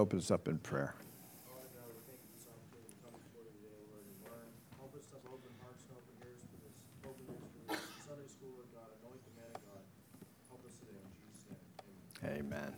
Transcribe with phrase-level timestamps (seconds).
[0.00, 0.94] Open us up in prayer.
[12.24, 12.74] Amen.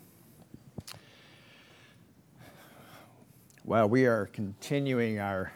[3.64, 5.52] Well, we are continuing our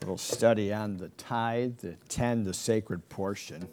[0.00, 3.68] little study on the tithe, the ten, the sacred portion.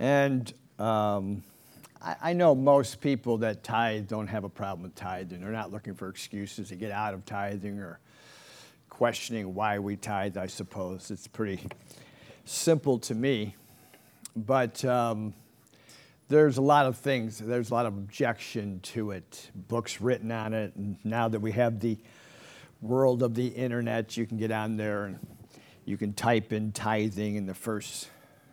[0.00, 1.44] And um,
[2.00, 5.40] I, know most people that tithe don't have a problem with tithing.
[5.40, 7.98] They're not looking for excuses to get out of tithing or
[8.88, 11.10] questioning why we tithe, I suppose.
[11.10, 11.60] It's pretty
[12.44, 13.56] simple to me.
[14.36, 15.34] But um,
[16.28, 20.54] there's a lot of things, there's a lot of objection to it, books written on
[20.54, 20.76] it.
[20.76, 21.98] And now that we have the
[22.80, 25.18] world of the internet, you can get on there and
[25.84, 28.08] you can type in tithing, and the first,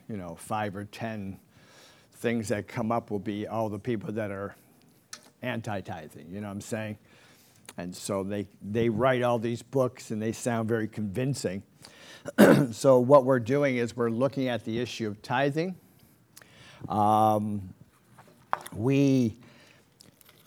[0.09, 1.37] you know, five or 10
[2.15, 4.55] things that come up will be all the people that are
[5.41, 6.97] anti tithing, you know what I'm saying?
[7.77, 11.63] And so they, they write all these books and they sound very convincing.
[12.71, 15.75] so, what we're doing is we're looking at the issue of tithing.
[16.89, 17.73] Um,
[18.73, 19.37] we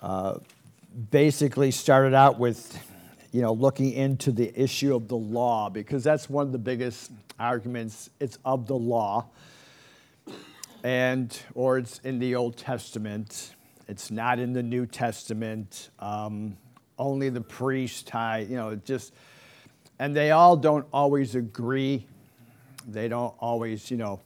[0.03, 0.39] uh,
[1.11, 2.79] basically started out with,
[3.31, 7.13] you know, looking into the issue of the law because that's one of the biggest
[7.39, 8.11] arguments.
[8.19, 9.27] It's of the law,
[10.83, 13.55] and or it's in the Old Testament.
[13.89, 15.91] It's not in the New Testament.
[15.99, 16.57] Um,
[16.99, 18.51] only the priest tithe.
[18.51, 19.15] You know, just,
[19.99, 22.07] and they all don't always agree.
[22.87, 24.21] They don't always, you know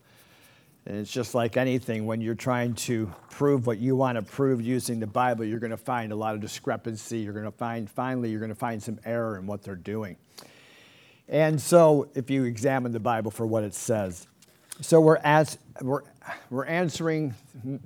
[0.85, 4.61] and it's just like anything, when you're trying to prove what you want to prove
[4.61, 7.21] using the Bible, you're going to find a lot of discrepancy.
[7.21, 10.17] You're going to find, finally, you're going to find some error in what they're doing.
[11.29, 14.27] And so, if you examine the Bible for what it says,
[14.81, 16.03] so we're, as, we're,
[16.51, 17.35] we're answering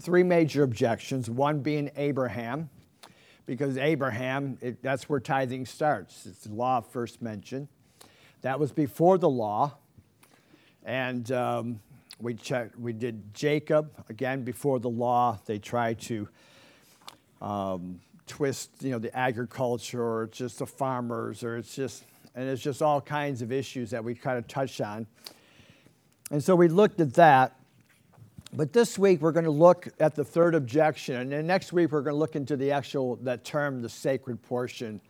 [0.01, 2.69] three major objections, one being Abraham,
[3.47, 6.27] because Abraham, it, that's where tithing starts.
[6.27, 7.69] It's the law first mentioned.
[8.43, 9.75] That was before the law.
[10.85, 11.81] And um,
[12.21, 15.39] we checked, we did Jacob again before the law.
[15.47, 16.29] They tried to
[17.41, 22.05] um, twist, you know, the agriculture or it's just the farmers or it's just,
[22.35, 25.07] and it's just all kinds of issues that we kind of touched on.
[26.31, 27.57] And so we looked at that.
[28.53, 32.03] But this week we're going to look at the third objection, and next week we're
[32.03, 35.01] going to look into the actual that term, the sacred portion,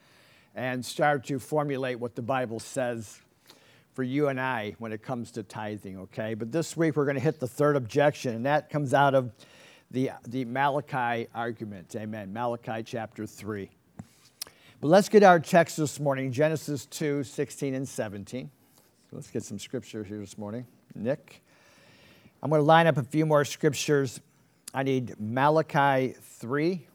[0.54, 3.20] and start to formulate what the Bible says
[3.92, 6.34] for you and I when it comes to tithing, okay?
[6.34, 9.32] But this week we're going to hit the third objection, and that comes out of
[9.90, 11.94] the, the Malachi argument.
[11.94, 12.32] Amen.
[12.32, 13.70] Malachi chapter 3.
[14.80, 18.50] But let's get our text this morning Genesis 2 16 and 17.
[19.10, 20.66] So let's get some scripture here this morning.
[20.94, 21.42] Nick.
[22.42, 24.20] I'm going to line up a few more scriptures.
[24.74, 26.86] I need Malachi 3,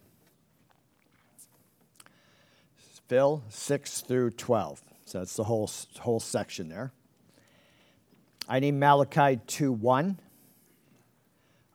[3.08, 4.82] Phil 6 through 12.
[5.06, 5.70] So that's the whole,
[6.00, 6.94] whole section there.
[8.48, 10.20] I need Malachi 2 1.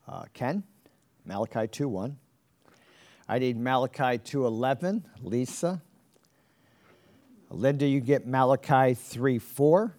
[0.08, 0.62] Uh, Ken,
[1.24, 2.16] Malachi 2 1.
[3.28, 5.04] I need Malachi 2 11.
[5.22, 5.82] Lisa.
[7.50, 9.94] Linda, you get Malachi 3 4.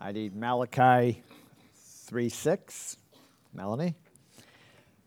[0.00, 1.22] I need Malachi
[2.06, 2.96] 3 6.
[3.54, 3.94] Melanie.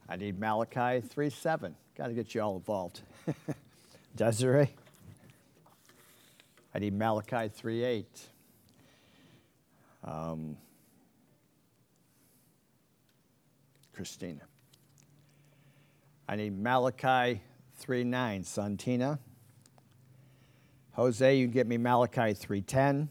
[0.07, 1.75] I need Malachi 3 7.
[1.95, 3.01] Got to get you all involved.
[4.16, 4.69] Desiree.
[6.73, 8.29] I need Malachi 3 8.
[10.03, 10.57] Um,
[13.94, 14.41] Christina.
[16.27, 17.41] I need Malachi
[17.77, 18.44] 3 9.
[18.44, 19.19] Santina.
[20.94, 23.07] Jose, you get me Malachi 3.10.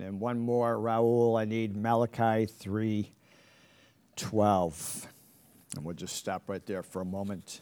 [0.00, 2.46] And then one more, Raul, I need Malachi
[4.16, 5.06] 3.12.
[5.76, 7.60] And we'll just stop right there for a moment.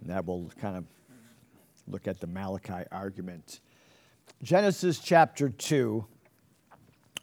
[0.00, 0.82] And that will kind of
[1.86, 3.60] look at the Malachi argument.
[4.42, 6.04] Genesis chapter 2.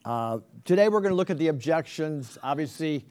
[0.05, 3.05] Uh, today we're going to look at the objections, obviously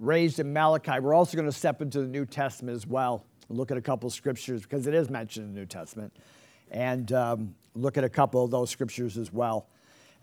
[0.00, 0.98] raised in Malachi.
[0.98, 4.08] We're also going to step into the New Testament as well, look at a couple
[4.08, 6.16] scriptures because it is mentioned in the New Testament,
[6.70, 9.68] and um, look at a couple of those scriptures as well.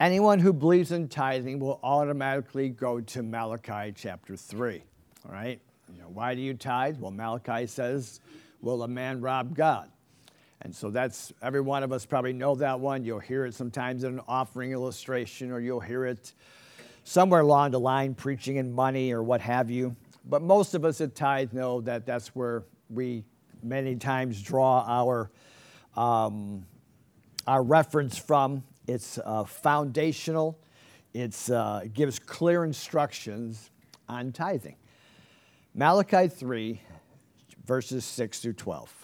[0.00, 4.82] anyone who believes in tithing will automatically go to Malachi chapter 3.
[5.26, 5.60] All right?
[5.92, 6.98] You know, why do you tithe?
[6.98, 8.20] Well, Malachi says,
[8.62, 9.90] Will a man rob God?
[10.62, 13.04] And so that's every one of us probably know that one.
[13.04, 16.34] You'll hear it sometimes in an offering illustration, or you'll hear it
[17.04, 19.96] somewhere along the line preaching in money or what have you.
[20.26, 23.24] But most of us at Tithe know that that's where we
[23.62, 25.30] many times draw our,
[25.96, 26.66] um,
[27.46, 28.62] our reference from.
[28.86, 30.58] It's uh, foundational,
[31.14, 33.70] uh, it gives clear instructions
[34.08, 34.76] on tithing.
[35.74, 36.80] Malachi 3,
[37.64, 39.00] verses 6 through 12.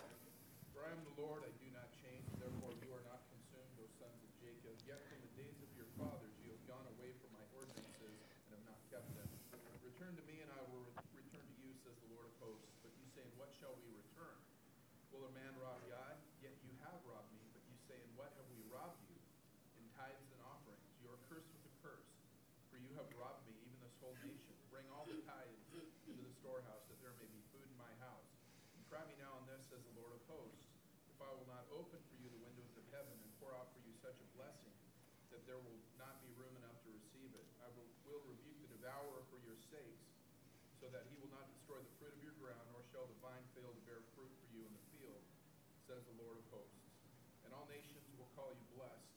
[40.87, 43.43] so that he will not destroy the fruit of your ground, nor shall the vine
[43.59, 45.19] fail to bear fruit for you in the field,
[45.83, 46.79] says the Lord of hosts.
[47.43, 49.11] And all nations will call you blessed,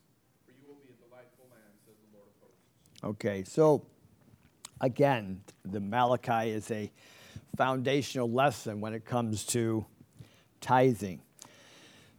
[0.49, 2.88] for you will be a delightful land, says the Lord of hosts.
[3.01, 3.85] Okay, so
[4.81, 6.91] again, the Malachi is a
[7.55, 9.85] foundational lesson when it comes to
[10.59, 11.21] tithing.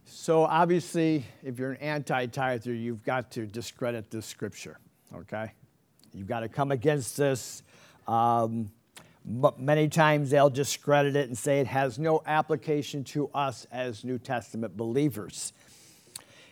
[0.05, 4.79] So obviously, if you're an anti-tither, you've got to discredit this scripture.
[5.13, 5.51] Okay,
[6.13, 7.61] you've got to come against this.
[8.07, 8.71] Um,
[9.23, 14.03] but many times they'll discredit it and say it has no application to us as
[14.03, 15.53] New Testament believers.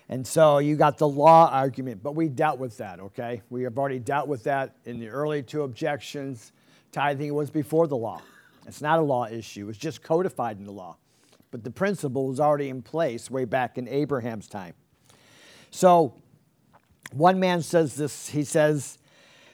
[0.10, 3.44] And so you got the law argument, but we dealt with that, okay?
[3.52, 6.52] We have already dealt with that in the early two objections.
[6.92, 8.22] Tithing was before the law.
[8.68, 10.98] It's not a law issue, it's just codified in the law.
[11.52, 14.74] But the principle was already in place way back in Abraham's time.
[15.72, 16.16] So
[17.12, 18.98] one man says this, he says,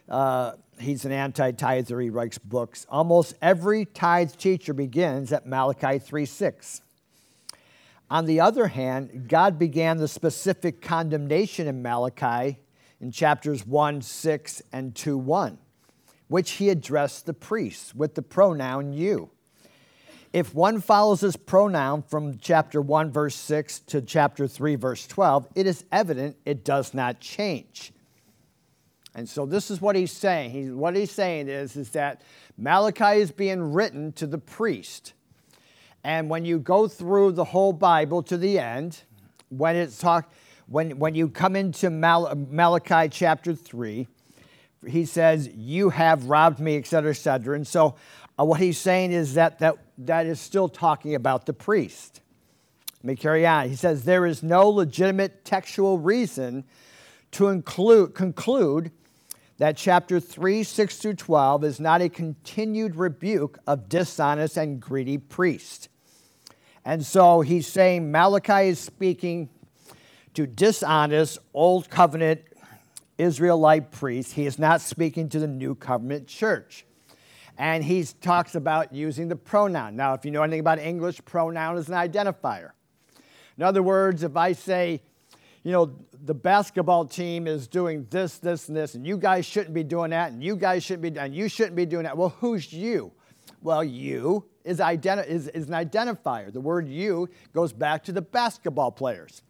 [0.07, 2.85] uh, he's an anti tither, he writes books.
[2.89, 6.81] Almost every tithe teacher begins at Malachi 3 6.
[8.09, 12.59] On the other hand, God began the specific condemnation in Malachi
[13.01, 15.57] in chapters 1 6 and 2 1,
[16.27, 19.31] which he addressed the priests with the pronoun you.
[20.33, 25.47] If one follows this pronoun from chapter 1, verse 6 to chapter 3, verse 12,
[25.55, 27.93] it is evident it does not change.
[29.15, 30.51] And so this is what he's saying.
[30.51, 32.21] He, what he's saying is, is that
[32.57, 35.13] Malachi is being written to the priest.
[36.05, 39.01] And when you go through the whole Bible to the end,
[39.49, 40.31] when it's talk,
[40.67, 44.05] when, when you come into Mal- Malachi chapter 3,
[44.85, 47.55] he says, You have robbed me, etc., etc.
[47.55, 47.95] And so
[48.39, 52.21] uh, what he's saying is that, that that is still talking about the priest.
[53.01, 53.67] Let me carry on.
[53.67, 56.65] He says, There is no legitimate textual reason
[57.31, 58.91] to include, conclude
[59.57, 65.17] that chapter 3, 6 through 12 is not a continued rebuke of dishonest and greedy
[65.17, 65.89] priests.
[66.85, 69.49] And so he's saying Malachi is speaking
[70.35, 72.41] to dishonest, old covenant
[73.17, 74.33] Israelite priests.
[74.33, 76.85] He is not speaking to the new covenant church.
[77.57, 79.95] And he talks about using the pronoun.
[79.95, 82.71] Now, if you know anything about English, pronoun is an identifier.
[83.57, 85.01] In other words, if I say,
[85.63, 85.95] you know,
[86.25, 90.11] the basketball team is doing this, this, and this, and you guys shouldn't be doing
[90.11, 92.17] that, and you guys shouldn't be, and you shouldn't be doing that.
[92.17, 93.13] Well, who's you?
[93.65, 96.53] Well, you is, identi- is, is an identifier.
[96.53, 99.41] The word you goes back to the basketball players.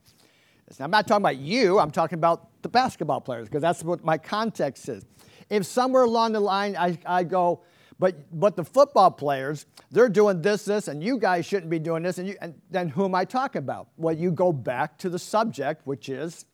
[0.80, 4.18] I'm not talking about you, I'm talking about the basketball players, because that's what my
[4.18, 5.06] context is.
[5.50, 7.64] If somewhere along the line I, I go,
[8.00, 12.02] but, but the football players, they're doing this, this, and you guys shouldn't be doing
[12.02, 13.90] this, and, you, and then who am I talking about?
[13.98, 16.46] Well, you go back to the subject, which is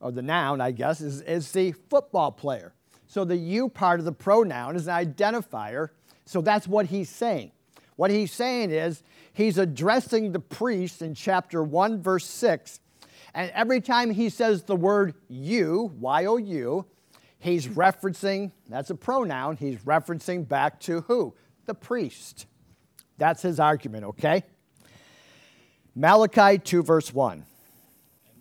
[0.00, 2.72] or the noun, I guess, is, is the football player.
[3.06, 5.90] So the you part of the pronoun is an identifier.
[6.24, 7.52] So that's what he's saying.
[7.96, 9.02] What he's saying is
[9.32, 12.80] he's addressing the priest in chapter 1, verse 6.
[13.34, 16.86] And every time he says the word you, Y O U,
[17.38, 21.34] he's referencing, that's a pronoun, he's referencing back to who?
[21.66, 22.46] The priest.
[23.18, 24.44] That's his argument, okay?
[25.94, 27.32] Malachi 2, verse 1.
[27.32, 27.44] And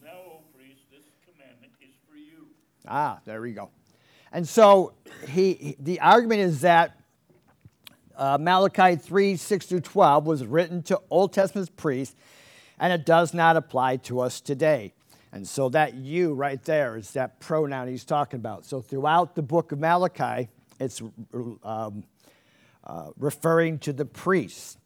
[0.03, 2.47] now, o priest, this commandment is for you.
[2.87, 3.69] Ah, there we go.
[4.31, 4.93] And so
[5.27, 6.97] he, the argument is that
[8.17, 12.15] uh, Malachi 3 6 through 12 was written to Old Testament priests,
[12.79, 14.93] and it does not apply to us today.
[15.31, 18.65] And so that you right there is that pronoun he's talking about.
[18.65, 21.01] So throughout the book of Malachi, it's
[21.63, 22.03] um,
[22.83, 24.77] uh, referring to the priests.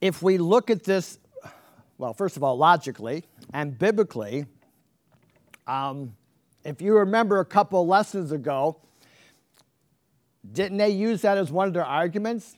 [0.00, 1.18] If we look at this
[1.98, 4.46] well, first of all, logically and biblically,
[5.66, 6.14] um,
[6.64, 8.80] if you remember a couple lessons ago,
[10.52, 12.56] didn't they use that as one of their arguments?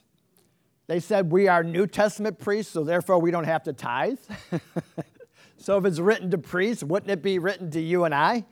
[0.87, 4.19] They said, We are New Testament priests, so therefore we don't have to tithe.
[5.57, 8.45] so if it's written to priests, wouldn't it be written to you and I?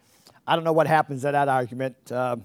[0.47, 1.95] I don't know what happens to that argument.
[2.11, 2.37] Uh,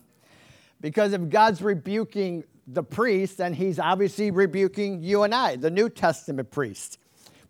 [0.80, 5.88] because if God's rebuking the priest, then he's obviously rebuking you and I, the New
[5.88, 6.98] Testament priest.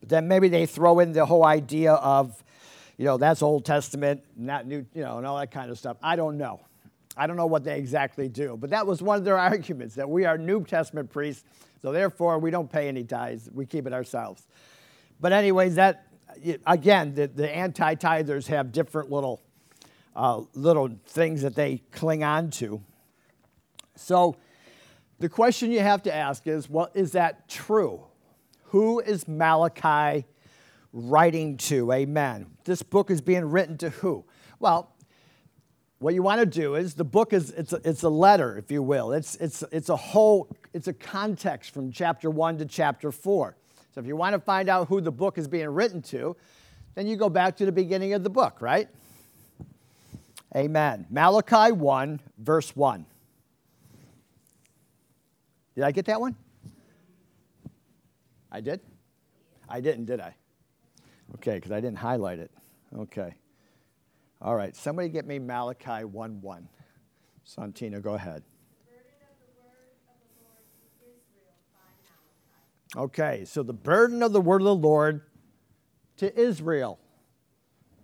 [0.01, 2.43] But then maybe they throw in the whole idea of,
[2.97, 5.99] you know, that's Old Testament, not New, you know, and all that kind of stuff.
[6.03, 6.61] I don't know.
[7.17, 8.57] I don't know what they exactly do.
[8.59, 11.45] But that was one of their arguments that we are New Testament priests,
[11.83, 14.47] so therefore we don't pay any tithes, we keep it ourselves.
[15.21, 16.07] But, anyways, that,
[16.67, 19.43] again, the, the anti tithers have different little,
[20.17, 22.83] uh, little things that they cling on to.
[23.97, 24.37] So,
[25.19, 28.03] the question you have to ask is well, is that true?
[28.65, 30.25] Who is Malachi
[30.93, 31.93] writing to?
[31.93, 32.47] Amen.
[32.65, 34.25] This book is being written to who?
[34.59, 34.95] Well,
[36.01, 38.71] what you want to do is the book is it's a, it's a letter, if
[38.71, 39.13] you will.
[39.13, 43.55] It's, it's, it's a whole, it's a context from chapter one to chapter four.
[43.95, 46.37] So if you want to find out who the book is being written to,
[46.95, 48.89] then you go back to the beginning of the book, right?
[50.57, 51.07] Amen.
[51.11, 53.05] Malachi 1, verse 1.
[55.75, 56.35] Did I get that one?
[58.51, 58.81] I did?
[59.69, 60.35] I didn't, did I?
[61.37, 62.51] Okay, because I didn't highlight it.
[62.97, 63.35] Okay.
[64.43, 66.69] All right, somebody get me Malachi 1 1.
[67.45, 68.43] Santina, go ahead.
[72.97, 75.21] Okay, so the burden of the word of the Lord
[76.17, 76.99] to Israel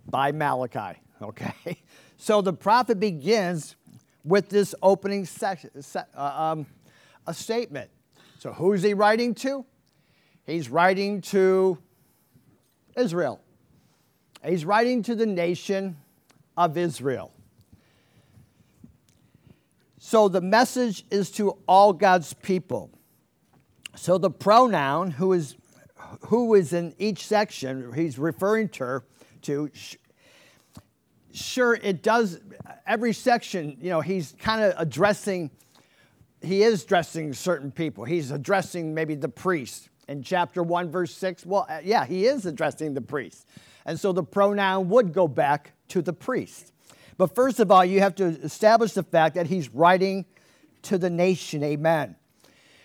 [0.09, 1.01] by Malachi.
[1.23, 1.79] Okay,
[2.19, 3.75] so the prophet begins
[4.23, 6.67] with this opening section, uh, um,
[7.27, 7.91] a statement.
[8.39, 9.65] So who's he writing to?
[10.45, 11.79] He's writing to
[12.95, 13.41] Israel.
[14.45, 15.97] He's writing to the nation
[16.57, 17.33] of Israel.
[19.99, 22.91] So the message is to all God's people.
[23.97, 25.57] So the pronoun who is
[26.29, 29.03] who is in each section he's referring to
[29.43, 29.71] to
[31.33, 32.41] sure it does
[32.87, 35.51] every section you know he's kind of addressing
[36.41, 41.45] he is addressing certain people he's addressing maybe the priest in chapter 1, verse 6?
[41.47, 43.47] Well, uh, yeah, he is addressing the priest.
[43.87, 46.73] And so the pronoun would go back to the priest.
[47.17, 50.27] But first of all, you have to establish the fact that he's writing
[50.83, 51.63] to the nation.
[51.63, 52.17] Amen.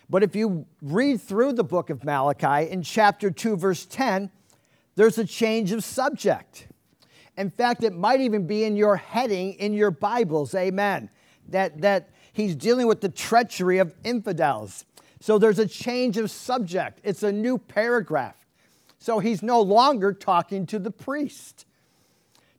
[0.09, 4.29] But if you read through the book of Malachi in chapter 2, verse 10,
[4.95, 6.67] there's a change of subject.
[7.35, 10.53] In fact, it might even be in your heading in your Bibles.
[10.53, 11.09] Amen.
[11.49, 14.85] That, that he's dealing with the treachery of infidels.
[15.19, 18.35] So there's a change of subject, it's a new paragraph.
[19.01, 21.65] So he's no longer talking to the priest.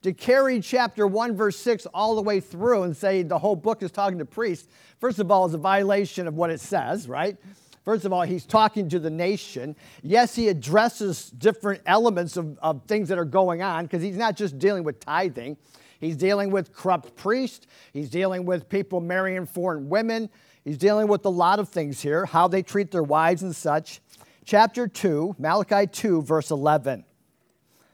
[0.02, 3.80] To carry chapter 1, verse 6 all the way through and say the whole book
[3.80, 4.68] is talking to priests,
[4.98, 7.36] first of all, is a violation of what it says, right?
[7.84, 9.76] First of all, he's talking to the nation.
[10.02, 14.36] Yes, he addresses different elements of, of things that are going on because he's not
[14.36, 15.56] just dealing with tithing.
[16.00, 17.68] He's dealing with corrupt priests.
[17.92, 20.28] He's dealing with people marrying foreign women.
[20.64, 24.00] He's dealing with a lot of things here, how they treat their wives and such.
[24.44, 27.04] Chapter 2, Malachi 2, verse 11.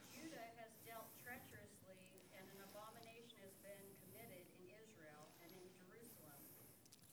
[0.08, 6.40] Judah has dealt treacherously, and an abomination has been committed in Israel and in Jerusalem.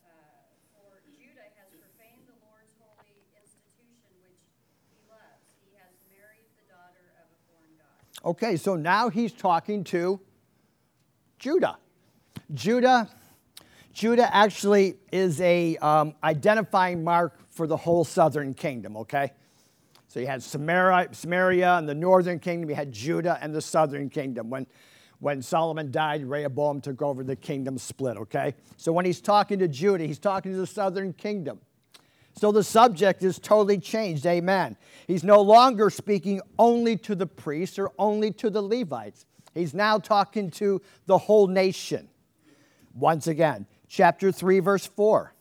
[0.08, 4.40] Uh, for Judah has profaned the Lord's holy institution which
[4.88, 5.44] he loves.
[5.68, 8.40] He has married the daughter of a foreign god.
[8.40, 10.24] Okay, so now he's talking to
[11.44, 11.76] Judah.
[12.56, 13.12] Judah
[13.96, 19.32] Judah actually is a um, identifying mark for the whole southern kingdom, okay?
[20.08, 24.10] So you had Samaria, Samaria and the northern kingdom, you had Judah and the southern
[24.10, 24.50] kingdom.
[24.50, 24.68] When,
[25.20, 28.54] when Solomon died, Rehoboam took over the kingdom split, okay?
[28.78, 31.60] So when he's talking to Judah, he's talking to the southern kingdom.
[32.38, 34.76] So the subject is totally changed, amen.
[35.08, 39.26] He's no longer speaking only to the priests or only to the Levites.
[39.54, 42.10] He's now talking to the whole nation.
[42.94, 45.35] Once again, chapter 3, verse 4.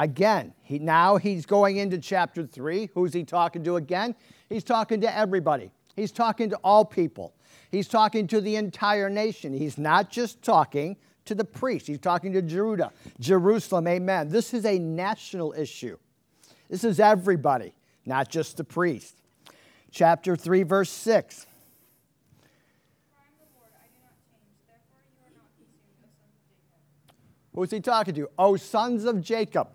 [0.00, 2.88] Again, he, now he's going into chapter 3.
[2.94, 4.14] Who's he talking to again?
[4.48, 5.72] He's talking to everybody.
[5.94, 7.34] He's talking to all people.
[7.70, 9.52] He's talking to the entire nation.
[9.52, 13.86] He's not just talking to the priests, he's talking to Judah, Jerusalem.
[13.86, 14.30] Amen.
[14.30, 15.98] This is a national issue.
[16.70, 17.74] This is everybody,
[18.06, 19.16] not just the priest
[19.90, 21.46] chapter 3, verse 6.
[27.54, 28.30] Who's he talking to?
[28.38, 29.68] Oh, sons of Jacob.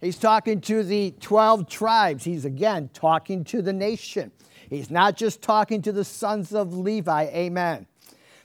[0.00, 2.24] He's talking to the 12 tribes.
[2.24, 4.30] He's again talking to the nation.
[4.70, 7.24] He's not just talking to the sons of Levi.
[7.24, 7.86] Amen.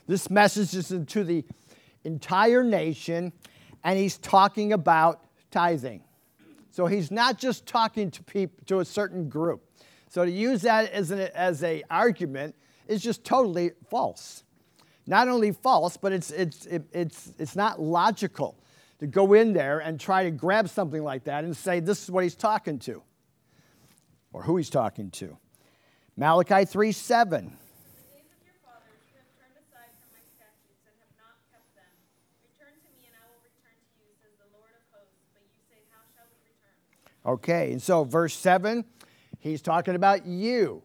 [0.06, 1.44] This message is to the
[2.02, 3.32] entire nation,
[3.84, 6.02] and he's talking about tithing.
[6.70, 9.62] So he's not just talking to people to a certain group.
[10.08, 12.56] So to use that as an as a argument
[12.88, 14.42] is just totally false.
[15.06, 18.56] Not only false, but it's it's it, it's it's not logical
[18.98, 22.10] to go in there and try to grab something like that and say this is
[22.10, 23.02] what he's talking to
[24.32, 25.36] or who he's talking to.
[26.16, 27.44] Malachi 3 7.
[27.44, 31.34] The days of your fathers you have turned aside from my statutes and have not
[31.50, 31.90] kept them.
[32.46, 35.26] Return to me, and I will return to you, says the Lord of hosts.
[35.34, 37.34] But you say, How shall we return?
[37.38, 38.84] Okay, and so verse 7,
[39.40, 40.82] he's talking about you.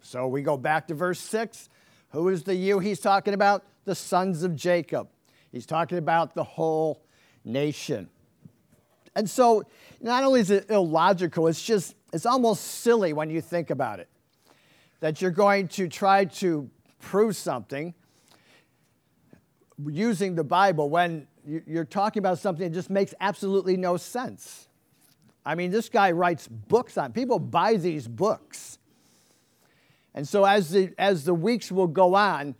[0.00, 1.68] So we go back to verse 6.
[2.10, 3.64] Who is the you he's talking about?
[3.84, 5.08] The sons of Jacob.
[5.52, 7.02] He's talking about the whole
[7.52, 8.08] nation.
[9.14, 9.64] And so
[10.00, 14.08] not only is it illogical, it's just, it's almost silly when you think about it.
[15.00, 17.94] That you're going to try to prove something
[19.86, 24.68] using the Bible when you- you're talking about something that just makes absolutely no sense.
[25.44, 28.78] I mean, this guy writes books on people buy these books.
[30.14, 32.56] And so as the as the weeks will go on,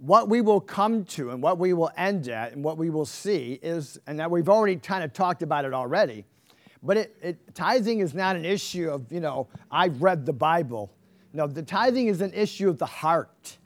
[0.00, 3.04] what we will come to and what we will end at and what we will
[3.04, 6.24] see is, and that we've already kind of talked about it already,
[6.82, 10.90] but it, it, tithing is not an issue of, you know, I've read the Bible.
[11.34, 13.58] No, the tithing is an issue of the heart.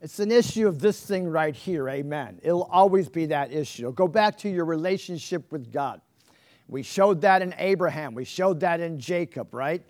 [0.00, 2.40] It's an issue of this thing right here, amen.
[2.42, 3.92] It'll always be that issue.
[3.92, 6.00] Go back to your relationship with God.
[6.66, 9.82] We showed that in Abraham, we showed that in Jacob, right?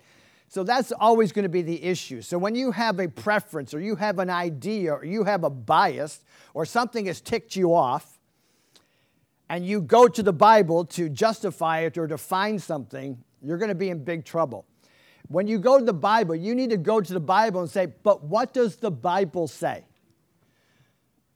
[0.51, 2.21] So that's always going to be the issue.
[2.21, 5.49] So when you have a preference or you have an idea or you have a
[5.49, 8.19] bias or something has ticked you off,
[9.47, 13.69] and you go to the Bible to justify it or to find something, you're going
[13.69, 14.65] to be in big trouble.
[15.29, 17.85] When you go to the Bible, you need to go to the Bible and say,
[17.85, 19.85] but what does the Bible say?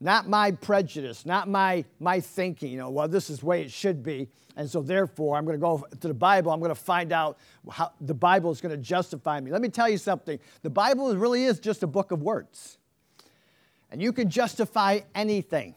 [0.00, 3.70] Not my prejudice, not my, my thinking, you know, well, this is the way it
[3.70, 4.28] should be.
[4.54, 6.52] And so therefore, I'm going to go to the Bible.
[6.52, 7.38] I'm going to find out
[7.70, 9.50] how the Bible is going to justify me.
[9.50, 10.38] Let me tell you something.
[10.62, 12.76] The Bible really is just a book of words.
[13.90, 15.74] And you can justify anything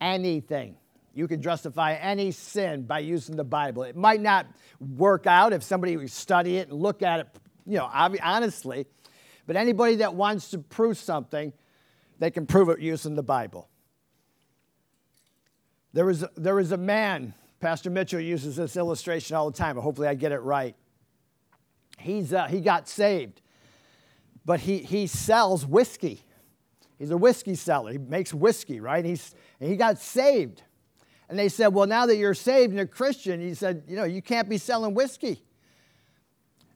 [0.00, 0.76] anything.
[1.14, 3.84] You can justify any sin by using the Bible.
[3.84, 4.46] It might not
[4.96, 7.28] work out if somebody would study it and look at it,
[7.66, 8.86] you know, honestly,
[9.46, 11.52] but anybody that wants to prove something,
[12.18, 13.68] they can prove it using the Bible.
[15.92, 19.82] There was, there was a man, Pastor Mitchell uses this illustration all the time, but
[19.82, 20.74] hopefully I get it right.
[21.98, 23.40] He's, uh, he got saved,
[24.44, 26.22] but he, he sells whiskey.
[26.98, 27.92] He's a whiskey seller.
[27.92, 29.04] He makes whiskey, right?
[29.04, 30.62] He's, and he got saved.
[31.28, 34.04] And they said, Well, now that you're saved and you're Christian, he said, You know,
[34.04, 35.42] you can't be selling whiskey.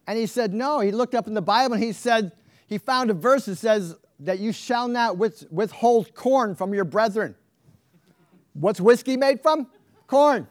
[0.07, 0.81] And he said, No.
[0.81, 2.33] He looked up in the Bible and he said,
[2.67, 6.85] He found a verse that says that you shall not with, withhold corn from your
[6.85, 7.35] brethren.
[8.53, 9.67] What's whiskey made from?
[10.07, 10.47] Corn.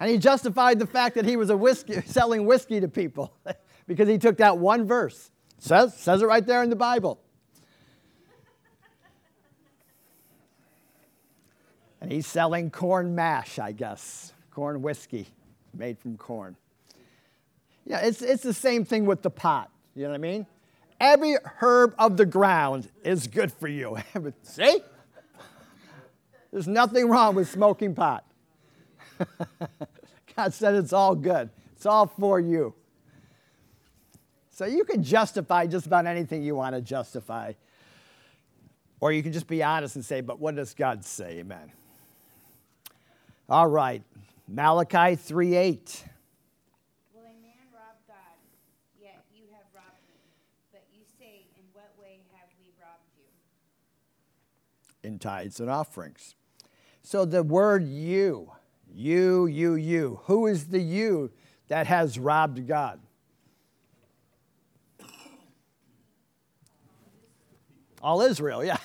[0.00, 3.32] And he justified the fact that he was a whiskey, selling whiskey to people
[3.86, 5.30] because he took that one verse.
[5.58, 7.18] Says, says it right there in the Bible.
[12.00, 15.26] And he's selling corn mash, I guess, corn whiskey
[15.74, 16.56] made from corn.
[17.84, 19.70] Yeah, it's, it's the same thing with the pot.
[19.96, 20.46] You know what I mean?
[21.00, 23.98] Every herb of the ground is good for you.
[24.42, 24.80] See?
[26.50, 28.24] There's nothing wrong with smoking pot.
[30.36, 32.74] God said it's all good, it's all for you.
[34.50, 37.52] So you can justify just about anything you want to justify.
[39.00, 41.38] Or you can just be honest and say, but what does God say?
[41.38, 41.70] Amen.
[43.48, 44.02] All right.
[44.48, 46.04] Malachi 3 8.
[47.14, 48.16] Will a man rob God?
[49.00, 50.18] Yet you have robbed me.
[50.72, 53.24] But you say, In what way have we robbed you?
[55.08, 56.36] In tithes and offerings.
[57.02, 58.52] So the word you,
[58.92, 60.20] you, you, you.
[60.24, 61.32] Who is the you
[61.66, 63.00] that has robbed God?
[68.00, 68.76] All Israel, yeah.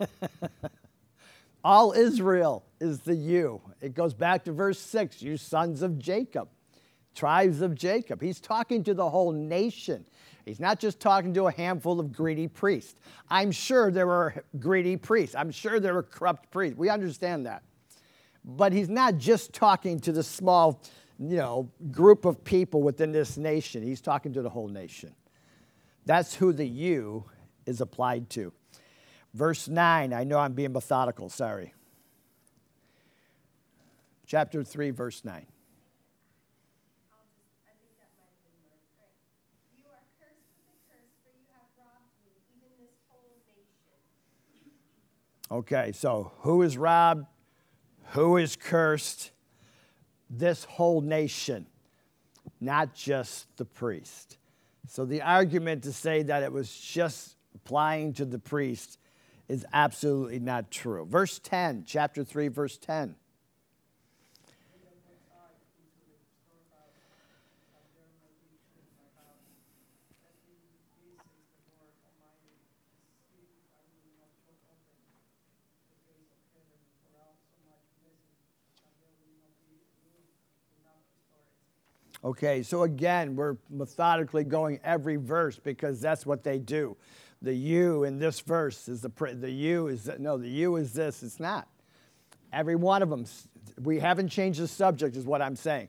[1.64, 3.60] All Israel is the you.
[3.80, 6.48] It goes back to verse 6 you sons of Jacob,
[7.14, 8.20] tribes of Jacob.
[8.20, 10.04] He's talking to the whole nation.
[10.46, 12.94] He's not just talking to a handful of greedy priests.
[13.28, 16.78] I'm sure there were greedy priests, I'm sure there were corrupt priests.
[16.78, 17.62] We understand that.
[18.44, 20.80] But he's not just talking to the small,
[21.18, 23.82] you know, group of people within this nation.
[23.82, 25.12] He's talking to the whole nation.
[26.06, 27.24] That's who the you
[27.66, 28.52] is applied to.
[29.34, 31.74] Verse 9, I know I'm being methodical, sorry.
[34.26, 35.34] Chapter 3, verse 9.
[35.34, 35.42] I'll
[37.34, 39.18] just, I think that might have been more right.
[39.74, 43.66] You are cursed with a curse, for you have robbed me, even this whole nation.
[45.50, 47.26] Okay, so who is robbed?
[48.10, 49.30] Who is cursed?
[50.28, 51.66] This whole nation,
[52.60, 54.38] not just the priest.
[54.88, 58.98] So the argument to say that it was just applying to the priest
[59.48, 61.04] is absolutely not true.
[61.04, 63.14] Verse 10, chapter 3, verse 10.
[82.26, 86.96] Okay, so again, we're methodically going every verse because that's what they do.
[87.40, 91.22] The you in this verse is the the you is no, the you is this.
[91.22, 91.68] It's not.
[92.52, 93.26] Every one of them.
[93.80, 95.88] We haven't changed the subject, is what I'm saying.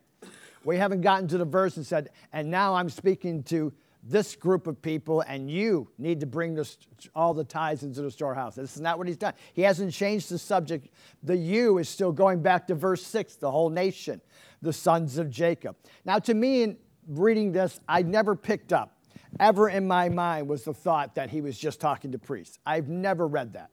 [0.63, 3.73] We haven't gotten to the verse and said, and now I'm speaking to
[4.09, 6.77] this group of people, and you need to bring this,
[7.13, 8.55] all the tithes into the storehouse.
[8.55, 9.33] This is not what he's done.
[9.53, 10.89] He hasn't changed the subject.
[11.23, 14.21] The you is still going back to verse 6, the whole nation,
[14.61, 15.75] the sons of Jacob.
[16.05, 18.97] Now, to me, in reading this, I never picked up,
[19.39, 22.59] ever in my mind, was the thought that he was just talking to priests.
[22.65, 23.71] I've never read that.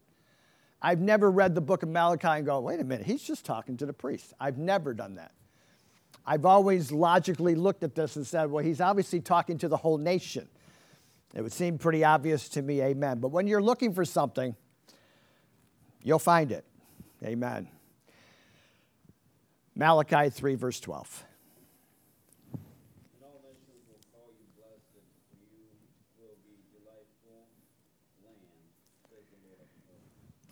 [0.82, 3.76] I've never read the book of Malachi and go, wait a minute, he's just talking
[3.78, 4.34] to the priests.
[4.38, 5.32] I've never done that.
[6.26, 9.98] I've always logically looked at this and said, well, he's obviously talking to the whole
[9.98, 10.48] nation.
[11.34, 13.18] It would seem pretty obvious to me, amen.
[13.18, 14.54] But when you're looking for something,
[16.02, 16.64] you'll find it,
[17.22, 17.68] amen.
[19.74, 21.24] Malachi 3, verse 12.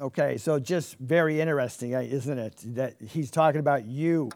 [0.00, 2.56] Okay, so just very interesting, eh, isn't it?
[2.74, 4.30] That he's talking about you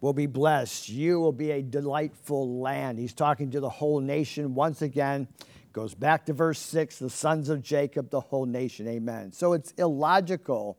[0.00, 0.88] will be blessed.
[0.88, 2.98] You will be a delightful land.
[2.98, 5.28] He's talking to the whole nation once again.
[5.72, 8.88] Goes back to verse 6 the sons of Jacob, the whole nation.
[8.88, 9.32] Amen.
[9.32, 10.78] So it's illogical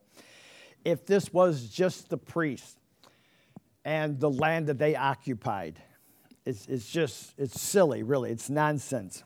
[0.84, 2.76] if this was just the priests
[3.84, 5.80] and the land that they occupied.
[6.44, 8.30] It's, it's just, it's silly, really.
[8.30, 9.22] It's nonsense.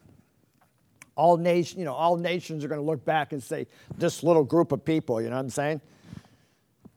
[1.16, 4.42] All nation, you know, all nations are going to look back and say, this little
[4.44, 5.80] group of people, you know what I'm saying?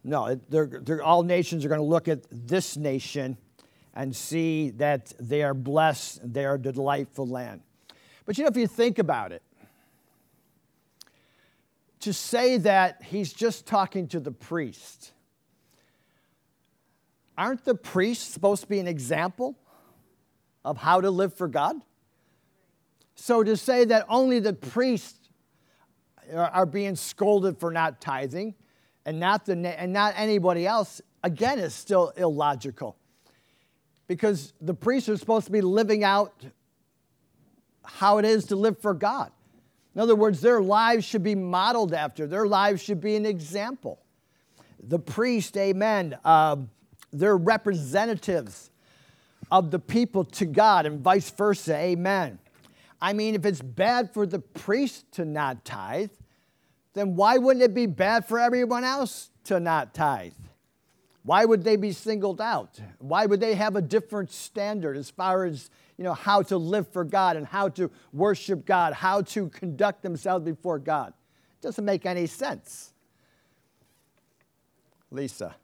[0.08, 3.38] No, they're, they're, all nations are going to look at this nation
[3.94, 7.60] and see that they are blessed, they are a delightful land.
[8.26, 9.44] But you know, if you think about it,
[12.00, 15.12] to say that he's just talking to the priest,
[17.38, 19.58] aren't the priests supposed to be an example
[20.64, 21.76] of how to live for God?
[23.16, 25.28] So to say that only the priests
[26.34, 28.56] are being scolded for not tithing,
[29.08, 32.98] and not, the, and not anybody else, again, is still illogical.
[34.06, 36.46] Because the priests are supposed to be living out
[37.86, 39.32] how it is to live for God.
[39.96, 44.00] In other words, their lives should be modeled after, their lives should be an example.
[44.84, 46.58] The priest, amen, uh,
[47.14, 48.72] they're representatives
[49.50, 52.40] of the people to God and vice versa, amen.
[53.02, 56.12] I mean, if it's bad for the priest to not tithe,
[56.98, 60.34] then why wouldn't it be bad for everyone else to not tithe?
[61.24, 62.80] Why would they be singled out?
[63.00, 66.88] Why would they have a different standard as far as you know how to live
[66.88, 71.14] for God and how to worship God, how to conduct themselves before God?
[71.60, 72.94] It doesn't make any sense.
[75.12, 75.56] Lisa.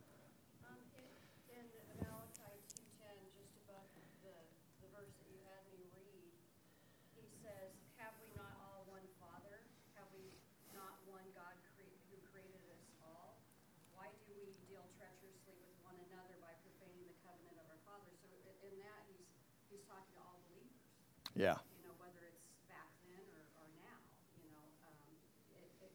[21.35, 21.57] Yeah.
[21.65, 23.97] You know, whether it's back then or, or now,
[24.37, 25.17] you know, um,
[25.57, 25.93] it, it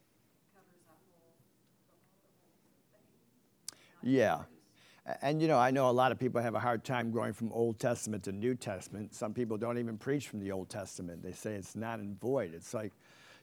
[0.51, 1.22] covers that whole,
[1.70, 2.03] the whole,
[2.90, 3.14] the whole
[4.03, 4.11] thing.
[4.11, 4.42] Yeah.
[5.22, 7.51] And you know, I know a lot of people have a hard time going from
[7.53, 9.14] Old Testament to New Testament.
[9.14, 11.22] Some people don't even preach from the Old Testament.
[11.22, 12.53] They say it's not in void.
[12.55, 12.92] It's like,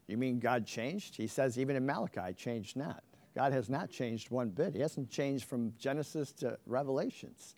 [0.08, 1.15] you mean God changed?
[1.15, 3.03] He says even in Malachi, changed not.
[3.36, 4.75] God has not changed one bit.
[4.75, 7.55] He hasn't changed from Genesis to Revelations.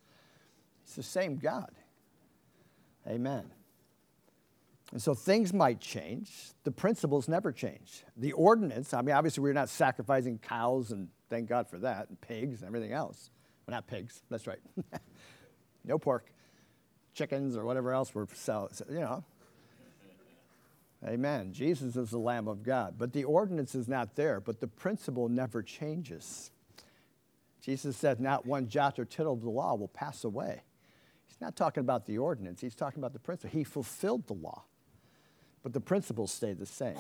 [0.84, 1.72] It's the same God.
[3.06, 3.52] Amen.
[4.92, 6.32] And so things might change.
[6.64, 8.04] The principles never change.
[8.16, 12.20] The ordinance, I mean, obviously, we're not sacrificing cows, and thank God for that, and
[12.22, 13.30] pigs and everything else.
[13.66, 14.60] Well, not pigs, that's right.
[15.84, 16.32] no pork,
[17.14, 19.24] chickens, or whatever else we're selling, you know.
[21.06, 21.54] Amen.
[21.54, 22.96] Jesus is the Lamb of God.
[22.98, 26.52] But the ordinance is not there, but the principle never changes.
[27.62, 30.64] Jesus said, Not one jot or tittle of the law will pass away.
[31.28, 33.58] He's not talking about the ordinance, he's talking about the principle.
[33.58, 34.64] He fulfilled the law,
[35.64, 36.98] but the principles stay the same.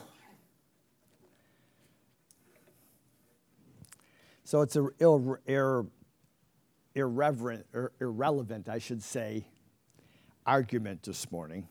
[4.43, 4.93] So it's ir-
[5.45, 5.85] ir-
[6.95, 9.45] irreverent, or irrelevant, I should say,
[10.45, 11.67] argument this morning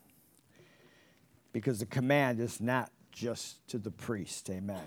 [1.51, 4.47] because the command is not just to the priest.
[4.51, 4.83] Amen.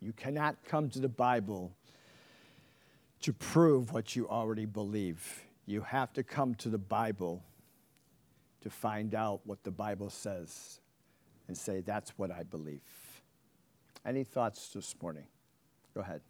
[0.00, 1.76] You cannot come to the Bible
[3.20, 5.42] to prove what you already believe.
[5.66, 7.42] You have to come to the Bible
[8.62, 10.80] to find out what the Bible says
[11.48, 12.82] and say, that's what I believe.
[14.04, 15.24] Any thoughts this morning?
[15.94, 16.20] Go ahead.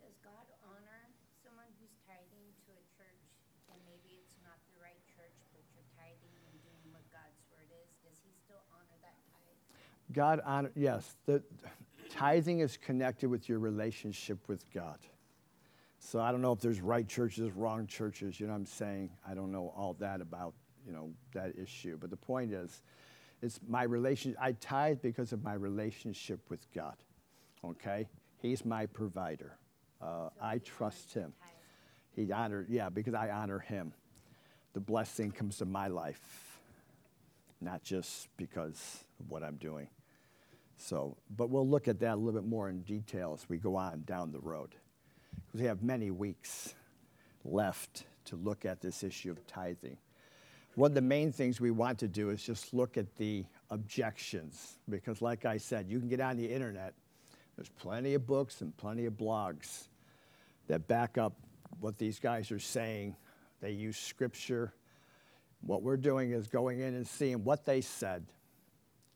[0.00, 1.00] Does God honor
[1.44, 3.24] someone who's tithing to a church
[3.72, 7.68] and maybe it's not the right church, but you're tithing and doing what God's word
[7.72, 7.88] is?
[8.04, 9.56] Does he still honor that tithe?
[10.12, 11.42] God honor yes, the
[12.10, 14.98] tithing is connected with your relationship with God.
[15.98, 19.10] So I don't know if there's right churches, wrong churches, you know what I'm saying?
[19.26, 20.52] I don't know all that about,
[20.86, 21.96] you know, that issue.
[21.98, 22.82] But the point is,
[23.44, 26.96] it's my relation I tithe because of my relationship with God.
[27.62, 28.08] Okay?
[28.40, 29.58] He's my provider.
[30.00, 31.34] Uh, I trust him.
[32.16, 33.92] He honored, yeah, because I honor him.
[34.72, 36.58] The blessing comes to my life,
[37.60, 39.88] not just because of what I'm doing.
[40.78, 43.76] So, but we'll look at that a little bit more in detail as we go
[43.76, 44.74] on down the road.
[45.46, 46.74] Because we have many weeks
[47.44, 49.98] left to look at this issue of tithing.
[50.76, 54.76] One of the main things we want to do is just look at the objections.
[54.88, 56.94] Because, like I said, you can get on the internet,
[57.56, 59.88] there's plenty of books and plenty of blogs
[60.66, 61.34] that back up
[61.80, 63.14] what these guys are saying.
[63.60, 64.74] They use scripture.
[65.60, 68.26] What we're doing is going in and seeing what they said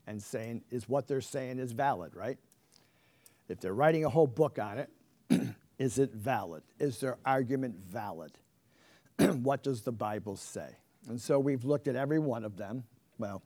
[0.06, 2.38] and saying, is what they're saying is valid, right?
[3.48, 4.90] If they're writing a whole book on it,
[5.78, 6.62] is it valid?
[6.78, 8.32] Is their argument valid?
[9.18, 10.76] what does the Bible say?
[11.08, 12.84] And so we've looked at every one of them.
[13.18, 13.42] Well,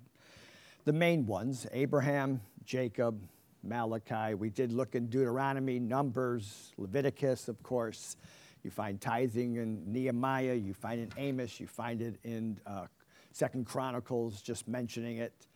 [0.85, 3.23] the main ones Abraham, Jacob,
[3.63, 4.35] Malachi.
[4.35, 8.17] We did look in Deuteronomy, Numbers, Leviticus, of course.
[8.65, 10.55] You find tithing in Nehemiah.
[10.55, 11.61] You find it in Amos.
[11.61, 12.87] You find it in uh,
[13.33, 15.47] Second Chronicles, just mentioning it.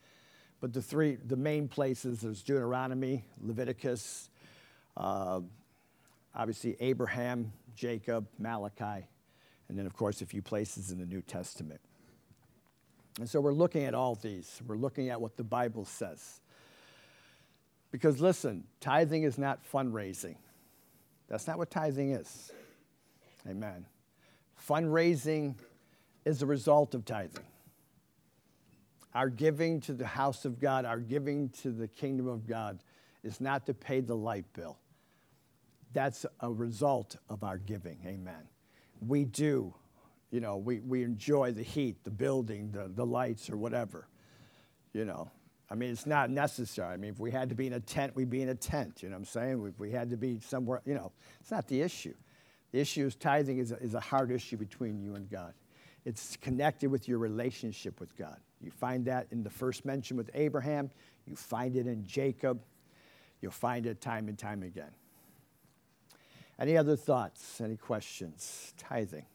[0.59, 4.29] But the three, the main places, there's Deuteronomy, Leviticus,
[4.95, 5.41] uh,
[6.33, 9.05] obviously Abraham, Jacob, Malachi,
[9.69, 11.81] and then, of course, a few places in the New Testament.
[13.19, 14.61] And so we're looking at all these.
[14.65, 16.41] We're looking at what the Bible says.
[17.91, 20.35] Because listen, tithing is not fundraising.
[21.27, 22.51] That's not what tithing is.
[23.47, 23.85] Amen.
[24.67, 25.55] Fundraising
[26.25, 27.45] is the result of tithing.
[29.13, 32.79] Our giving to the house of God, our giving to the kingdom of God,
[33.23, 34.77] is not to pay the light bill.
[35.93, 37.97] That's a result of our giving.
[38.05, 38.47] Amen.
[39.05, 39.73] We do,
[40.31, 44.07] you know, we, we enjoy the heat, the building, the, the lights, or whatever.
[44.93, 45.29] You know,
[45.69, 46.93] I mean, it's not necessary.
[46.93, 49.03] I mean, if we had to be in a tent, we'd be in a tent.
[49.03, 49.67] You know what I'm saying?
[49.67, 52.13] If we had to be somewhere, you know, it's not the issue.
[52.71, 55.53] The issue is tithing is a, is a hard issue between you and God.
[56.05, 58.37] It's connected with your relationship with God.
[58.61, 60.89] You find that in the first mention with Abraham,
[61.25, 62.61] you find it in Jacob,
[63.41, 64.91] you'll find it time and time again.
[66.59, 67.61] Any other thoughts?
[67.61, 68.73] Any questions?
[68.77, 69.25] Tithing.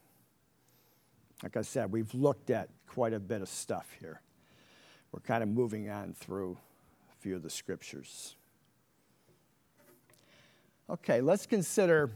[1.42, 4.20] Like I said, we've looked at quite a bit of stuff here.
[5.10, 6.56] We're kind of moving on through
[7.12, 8.36] a few of the scriptures.
[10.88, 12.10] Okay, let's consider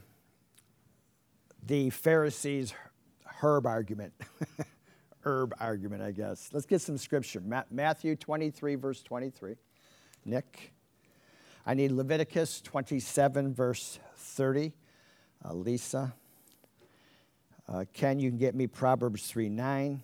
[1.67, 2.73] the Pharisees'
[3.41, 4.13] herb argument.
[5.23, 6.51] herb argument, I guess.
[6.53, 7.41] Let's get some scripture.
[7.41, 9.57] Ma- Matthew 23, verse 23.
[10.25, 10.73] Nick.
[11.67, 14.73] I need Leviticus 27, verse 30.
[15.45, 16.15] Uh, Lisa.
[17.69, 20.03] Uh, Ken, you can get me Proverbs 3, 9.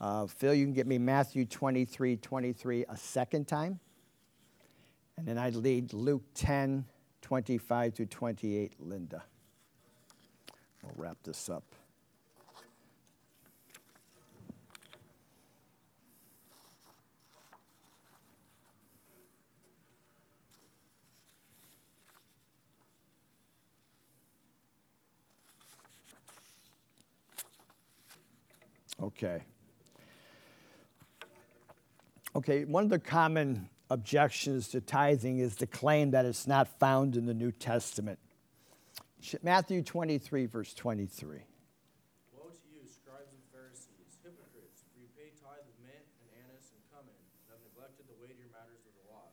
[0.00, 3.78] Uh, Phil, you can get me Matthew 23, 23 a second time.
[5.16, 6.84] And then I'd lead Luke 10,
[7.22, 9.22] 25 to 28, Linda.
[10.82, 11.64] We'll wrap this up.
[29.02, 29.42] Okay.
[32.36, 37.16] Okay, one of the common objections to tithing is the claim that it's not found
[37.16, 38.18] in the New Testament.
[39.42, 41.46] Matthew 23, verse 23.
[42.34, 46.74] Woe to you, scribes and Pharisees, hypocrites, for you pay tithes of mint and anise
[46.74, 49.32] and cummin, and have neglected the weightier matters of the law,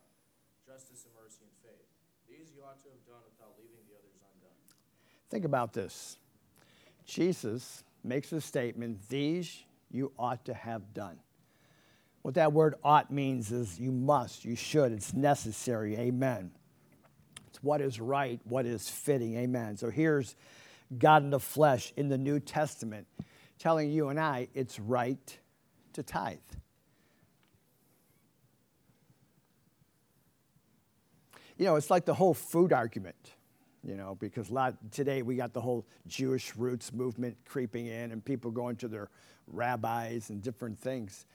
[0.63, 1.89] justice and mercy and faith.
[2.29, 4.61] These you ought to have done without leaving the others undone.
[5.27, 6.21] Think about this.
[7.03, 11.17] Jesus makes a statement, these you ought to have done.
[12.21, 15.97] What that word ought means is you must, you should, it's necessary.
[15.97, 16.51] Amen.
[17.47, 19.35] It's what is right, what is fitting.
[19.37, 19.75] Amen.
[19.77, 20.35] So here's
[20.97, 23.07] God in the flesh in the New Testament
[23.57, 25.39] telling you and I it's right
[25.93, 26.37] to tithe.
[31.57, 33.33] You know, it's like the whole food argument,
[33.83, 38.23] you know, because lot today we got the whole Jewish roots movement creeping in and
[38.23, 39.09] people going to their
[39.47, 41.25] rabbis and different things.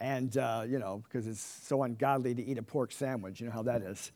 [0.00, 3.52] And, uh, you know, because it's so ungodly to eat a pork sandwich, you know
[3.52, 4.10] how that is.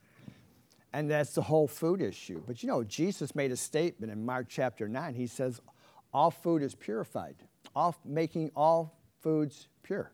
[0.93, 2.43] And that's the whole food issue.
[2.47, 5.15] But you know, Jesus made a statement in Mark chapter 9.
[5.15, 5.61] He says,
[6.13, 7.37] All food is purified,
[7.77, 10.11] all, making all foods pure.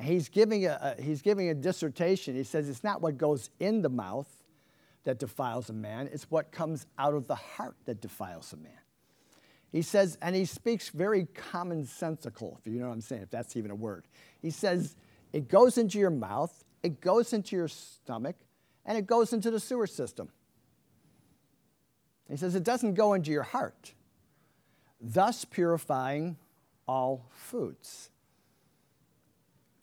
[0.00, 2.34] He's giving a, a, he's giving a dissertation.
[2.34, 4.43] He says, It's not what goes in the mouth
[5.04, 8.72] that defiles a man, it's what comes out of the heart that defiles a man.
[9.70, 13.56] He says, and he speaks very commonsensical, if you know what I'm saying, if that's
[13.56, 14.06] even a word.
[14.40, 14.96] He says,
[15.32, 18.36] It goes into your mouth, it goes into your stomach,
[18.86, 20.28] and it goes into the sewer system.
[22.28, 23.92] He says it doesn't go into your heart,
[25.00, 26.36] thus purifying
[26.86, 28.10] all foods.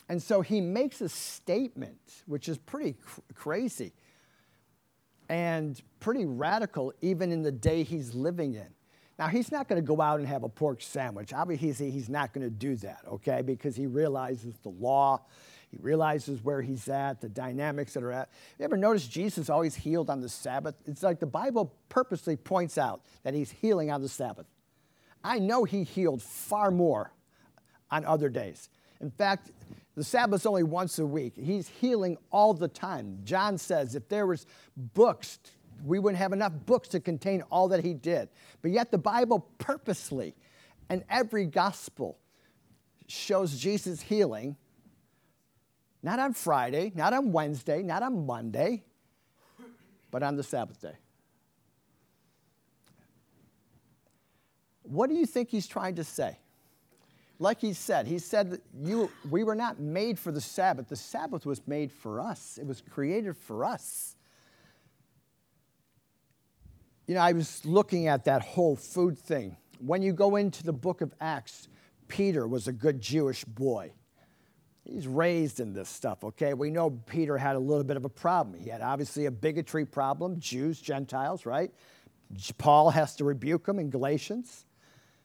[0.09, 3.93] And so he makes a statement, which is pretty cr- crazy
[5.31, 8.67] and pretty radical, even in the day he's living in.
[9.17, 11.31] Now, he's not going to go out and have a pork sandwich.
[11.31, 15.21] Obviously, he's not going to do that, okay, because he realizes the law
[15.71, 18.29] he realizes where he's at, the dynamics that are at.
[18.59, 20.75] You ever notice Jesus always healed on the Sabbath?
[20.85, 24.47] It's like the Bible purposely points out that he's healing on the Sabbath.
[25.23, 27.13] I know he healed far more
[27.89, 28.69] on other days.
[28.99, 29.51] In fact,
[29.95, 31.33] the Sabbath's only once a week.
[31.35, 33.19] He's healing all the time.
[33.23, 35.39] John says if there was books,
[35.83, 38.29] we wouldn't have enough books to contain all that he did.
[38.61, 40.35] But yet the Bible purposely
[40.89, 42.17] and every gospel
[43.07, 44.55] shows Jesus healing
[46.03, 48.83] not on Friday, not on Wednesday, not on Monday,
[50.09, 50.95] but on the Sabbath day.
[54.83, 56.37] What do you think he's trying to say?
[57.41, 60.89] Like he said, he said that you, we were not made for the Sabbath.
[60.89, 64.15] The Sabbath was made for us, it was created for us.
[67.07, 69.57] You know, I was looking at that whole food thing.
[69.79, 71.67] When you go into the book of Acts,
[72.07, 73.91] Peter was a good Jewish boy.
[74.85, 76.53] He's raised in this stuff, okay?
[76.53, 78.59] We know Peter had a little bit of a problem.
[78.59, 81.71] He had obviously a bigotry problem, Jews, Gentiles, right?
[82.59, 84.67] Paul has to rebuke him in Galatians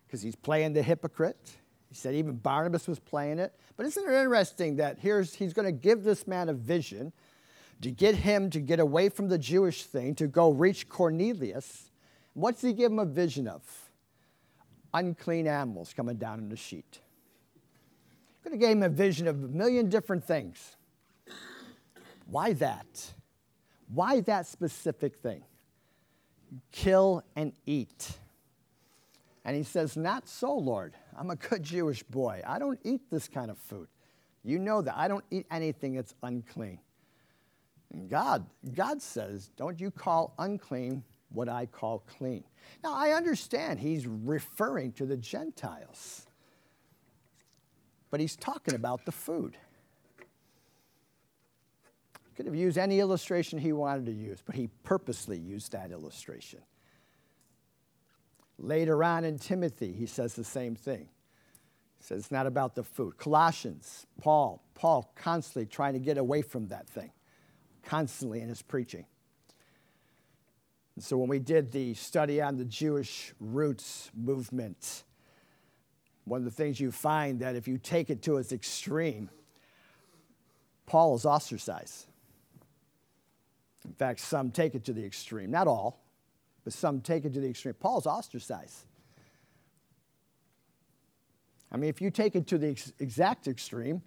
[0.06, 1.58] because he's playing the hypocrite.
[1.88, 3.52] He said even Barnabas was playing it.
[3.76, 7.12] But isn't it interesting that here's he's going to give this man a vision
[7.82, 11.90] to get him to get away from the Jewish thing, to go reach Cornelius.
[12.34, 13.62] What's he give him a vision of?
[14.94, 17.00] Unclean animals coming down in the sheet.
[18.42, 20.76] Could have gave him a vision of a million different things.
[22.26, 23.12] Why that?
[23.92, 25.42] Why that specific thing?
[26.72, 28.18] Kill and eat.
[29.44, 30.94] And he says, Not so, Lord.
[31.16, 32.42] I'm a good Jewish boy.
[32.46, 33.88] I don't eat this kind of food.
[34.44, 34.96] You know that.
[34.96, 36.78] I don't eat anything that's unclean.
[37.92, 42.44] And God, God says, Don't you call unclean what I call clean.
[42.84, 46.26] Now, I understand he's referring to the Gentiles
[48.10, 49.56] but he's talking about the food.
[52.36, 56.60] Could have used any illustration he wanted to use, but he purposely used that illustration.
[58.58, 61.08] Later on in Timothy, he says the same thing.
[61.98, 63.18] He says it's not about the food.
[63.18, 67.12] Colossians, Paul, Paul constantly trying to get away from that thing,
[67.82, 69.04] constantly in his preaching.
[70.94, 75.04] And so when we did the study on the Jewish roots movement,
[76.24, 79.28] one of the things you find that if you take it to its extreme,
[80.86, 82.06] Paul is ostracized.
[83.84, 85.50] In fact, some take it to the extreme.
[85.50, 86.05] Not all,
[86.66, 87.74] but some take it to the extreme.
[87.74, 88.86] Paul's ostracized.
[91.70, 94.02] I mean, if you take it to the ex- exact extreme,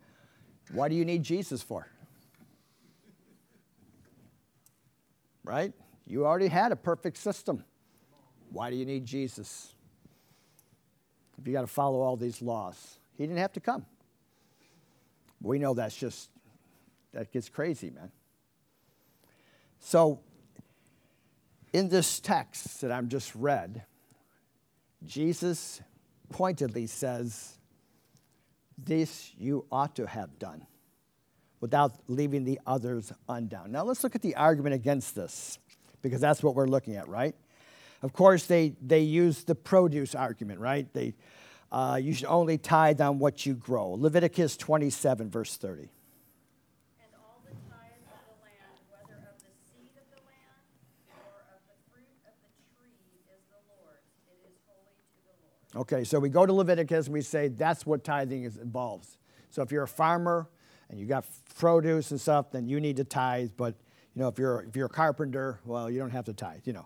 [0.74, 1.88] why do you need Jesus for?
[5.46, 5.72] Right?
[6.06, 7.64] You already had a perfect system.
[8.52, 9.74] Why do you need Jesus?
[11.38, 13.00] if you got to follow all these laws.
[13.18, 13.86] He didn't have to come.
[15.42, 16.30] We know that's just,
[17.14, 18.12] that gets crazy, man.
[19.80, 20.20] So,
[21.74, 23.84] in this text that I've just read,
[25.06, 25.82] Jesus
[26.30, 27.58] pointedly says,
[28.78, 30.66] This you ought to have done
[31.60, 33.72] without leaving the others undone.
[33.72, 35.60] Now, let's look at the argument against this
[36.02, 37.36] because that's what we're looking at, right?
[38.02, 40.92] Of course, they, they use the produce argument, right?
[40.94, 41.16] They,
[41.72, 43.90] uh, you should only tithe on what you grow.
[43.92, 45.82] Leviticus 27, verse 30.
[45.82, 45.90] And
[47.20, 50.64] all the tithes of the land, whether of the seed of the land
[51.12, 52.96] or of the fruit of the tree,
[53.36, 54.08] is the Lord's.
[54.32, 55.69] It is holy to the Lord.
[55.80, 59.18] Okay, so we go to Leviticus and we say that's what tithing is, involves.
[59.50, 60.50] So if you're a farmer
[60.90, 61.26] and you got
[61.58, 63.52] produce and stuff, then you need to tithe.
[63.56, 63.76] But
[64.14, 66.64] you know, if you're if you're a carpenter, well, you don't have to tithe.
[66.66, 66.86] You know,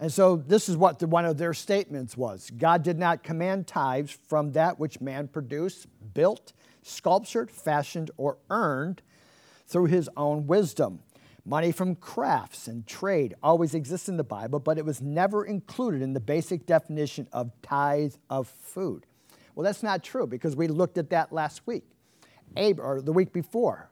[0.00, 3.66] and so this is what the, one of their statements was: God did not command
[3.66, 9.00] tithes from that which man produced, built, sculptured, fashioned, or earned
[9.66, 10.98] through his own wisdom.
[11.46, 16.02] Money from crafts and trade always exists in the Bible, but it was never included
[16.02, 19.06] in the basic definition of tithe of food.
[19.54, 21.84] Well, that's not true because we looked at that last week,
[22.56, 23.90] Ab- or the week before.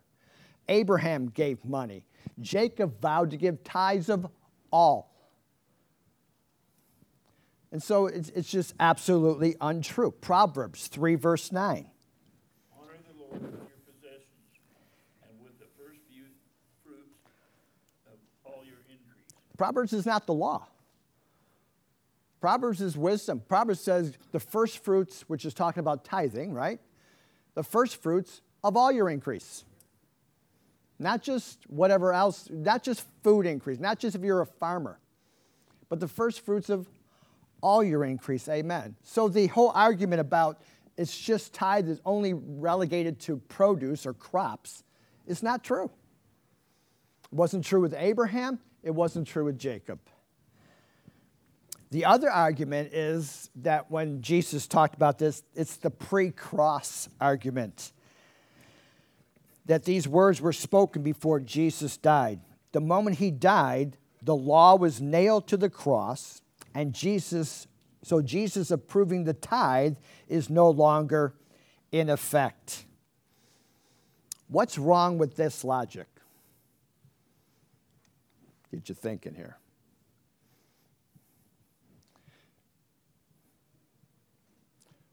[0.69, 2.05] Abraham gave money.
[2.41, 4.27] Jacob vowed to give tithes of
[4.73, 5.15] all.
[7.71, 10.13] And so it's, it's just absolutely untrue.
[10.13, 11.87] Proverbs 3, verse 9.
[12.79, 14.47] Honor the Lord with your possessions
[15.27, 16.23] and with the first few
[16.85, 17.19] fruits
[18.07, 19.27] of all your increase.
[19.57, 20.67] Proverbs is not the law.
[22.41, 23.41] Proverbs is wisdom.
[23.49, 26.81] Proverbs says the first fruits, which is talking about tithing, right?
[27.55, 29.65] The first fruits of all your increase.
[30.99, 34.99] Not just whatever else, not just food increase, not just if you're a farmer,
[35.89, 36.87] but the first fruits of
[37.63, 38.49] all your increase.
[38.49, 38.95] Amen.
[39.03, 40.61] So the whole argument about
[40.97, 44.85] it's just tithe is only relegated to produce or crops
[45.27, 45.91] is not true.
[47.25, 49.99] It wasn't true with Abraham, it wasn't true with Jacob.
[51.91, 57.93] The other argument is that when Jesus talked about this, it's the pre cross argument.
[59.67, 62.41] That these words were spoken before Jesus died.
[62.73, 66.43] The moment he died, the law was nailed to the cross,
[66.75, 67.67] and Jesus,
[68.03, 69.97] so Jesus approving the tithe
[70.29, 71.35] is no longer
[71.93, 72.85] in effect.
[74.49, 76.09] What's wrong with this logic?
[78.75, 79.57] Get you thinking here.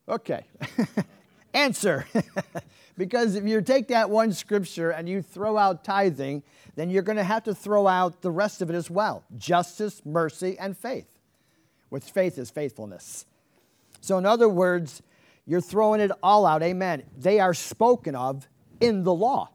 [0.10, 0.46] Okay.
[1.54, 2.08] Answer.
[2.98, 6.42] because if you take that one scripture and you throw out tithing,
[6.76, 10.02] then you're going to have to throw out the rest of it as well justice,
[10.06, 11.20] mercy, and faith.
[11.90, 13.28] Which faith is faithfulness.
[14.00, 15.04] So, in other words,
[15.46, 16.64] you're throwing it all out.
[16.64, 17.04] Amen.
[17.16, 18.48] They are spoken of
[18.80, 19.52] in the law.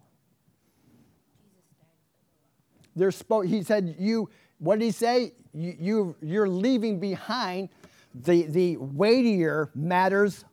[2.97, 3.13] They're
[3.45, 5.33] he said, you, what did he say?
[5.53, 7.69] You, you, you're leaving behind
[8.15, 10.45] the, the weightier matters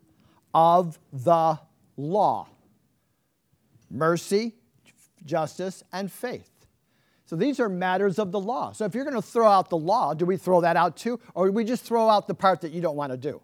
[0.52, 1.58] of the
[1.96, 2.48] law
[3.90, 4.52] mercy,
[5.24, 6.50] justice, and faith.
[7.26, 8.72] So these are matters of the law.
[8.72, 11.20] So if you're going to throw out the law, do we throw that out too?
[11.34, 13.40] Or do we just throw out the part that you don't want to do?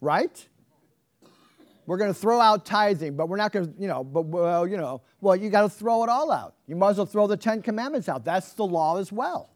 [0.00, 0.48] Right?
[1.88, 4.68] We're going to throw out tithing, but we're not going to, you know, but well,
[4.68, 6.54] you know, well, you got to throw it all out.
[6.66, 8.26] You might as well throw the Ten Commandments out.
[8.26, 9.48] That's the law as well.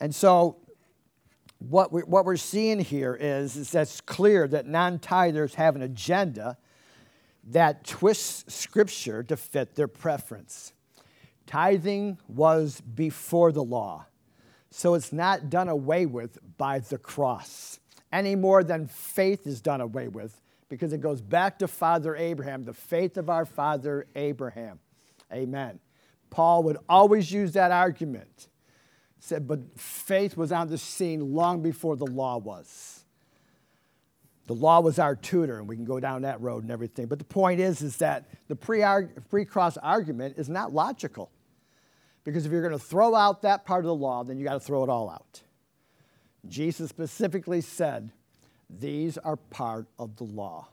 [0.00, 0.58] And so,
[1.58, 5.82] what, we, what we're seeing here is, is that's clear that non tithers have an
[5.82, 6.56] agenda
[7.48, 10.72] that twists Scripture to fit their preference.
[11.48, 14.06] Tithing was before the law,
[14.70, 17.80] so it's not done away with by the cross
[18.14, 22.64] any more than faith is done away with because it goes back to Father Abraham,
[22.64, 24.78] the faith of our father Abraham.
[25.32, 25.80] Amen.
[26.30, 28.48] Paul would always use that argument
[29.24, 33.04] said, but faith was on the scene long before the law was.
[34.46, 37.06] The law was our tutor, and we can go down that road and everything.
[37.06, 41.30] But the point is, is that the pre cross argument is not logical.
[42.24, 44.54] Because if you're going to throw out that part of the law, then you got
[44.54, 45.43] to throw it all out.
[46.48, 48.10] Jesus specifically said,
[48.68, 50.68] these are part of the law.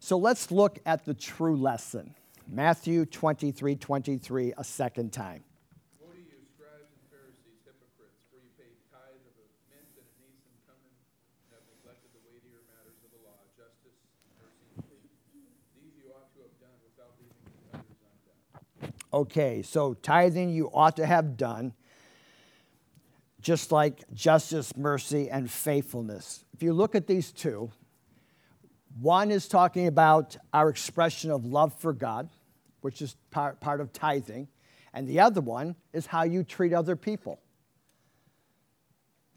[0.00, 2.14] So let's look at the true lesson.
[2.46, 5.44] Matthew 23 23, a second time.
[6.00, 10.06] Woe to you, scribes and Pharisees, hypocrites, for you pay tithe of the mint and
[10.16, 14.00] anise and cumin, and have neglected the weightier matters of the law, justice,
[14.40, 15.12] mercy, and faith.
[15.76, 18.96] These you ought to have done without leaving the others undone.
[19.12, 21.76] Okay, so tithing you ought to have done,
[23.40, 26.44] just like justice, mercy, and faithfulness.
[26.54, 27.70] If you look at these two,
[29.00, 32.28] one is talking about our expression of love for God,
[32.80, 34.48] which is part, part of tithing,
[34.92, 37.40] and the other one is how you treat other people.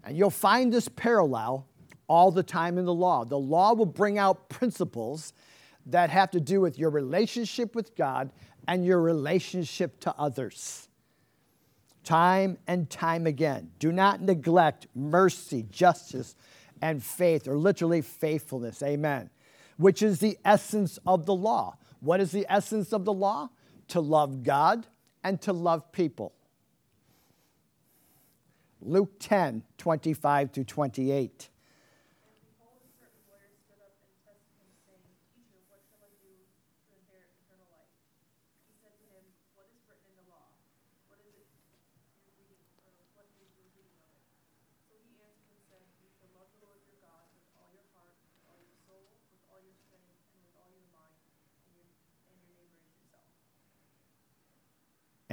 [0.04, 1.68] And you'll find this parallel
[2.08, 3.24] all the time in the law.
[3.24, 5.34] The law will bring out principles
[5.86, 8.32] that have to do with your relationship with God
[8.68, 10.88] and your relationship to others.
[12.04, 13.72] Time and time again.
[13.80, 16.36] Do not neglect mercy, justice,
[16.82, 18.82] and faith, or literally faithfulness.
[18.82, 19.30] Amen.
[19.78, 21.78] Which is the essence of the law.
[22.00, 23.50] What is the essence of the law?
[23.90, 24.88] To love God
[25.24, 26.34] and to love people.
[28.82, 31.50] Luke 10, 25 to 28.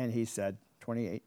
[0.09, 1.07] And he said, 28.
[1.13, 1.23] Isn't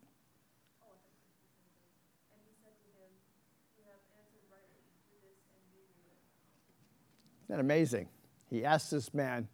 [7.48, 8.08] that amazing?
[8.50, 9.50] He asked this man,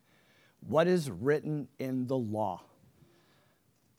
[0.65, 2.61] What is written in the law?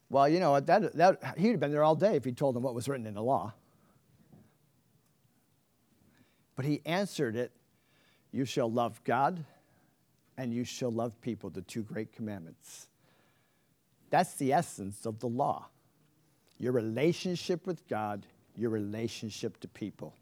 [0.08, 2.62] Well, you know, that, that, he'd have been there all day if he told him
[2.62, 3.52] what was written in the law.
[6.56, 7.52] But he answered it
[8.32, 9.44] You shall love God
[10.38, 12.88] and you shall love people, the two great commandments.
[14.10, 15.68] That's the essence of the law
[16.60, 20.12] your relationship with God, your relationship to people.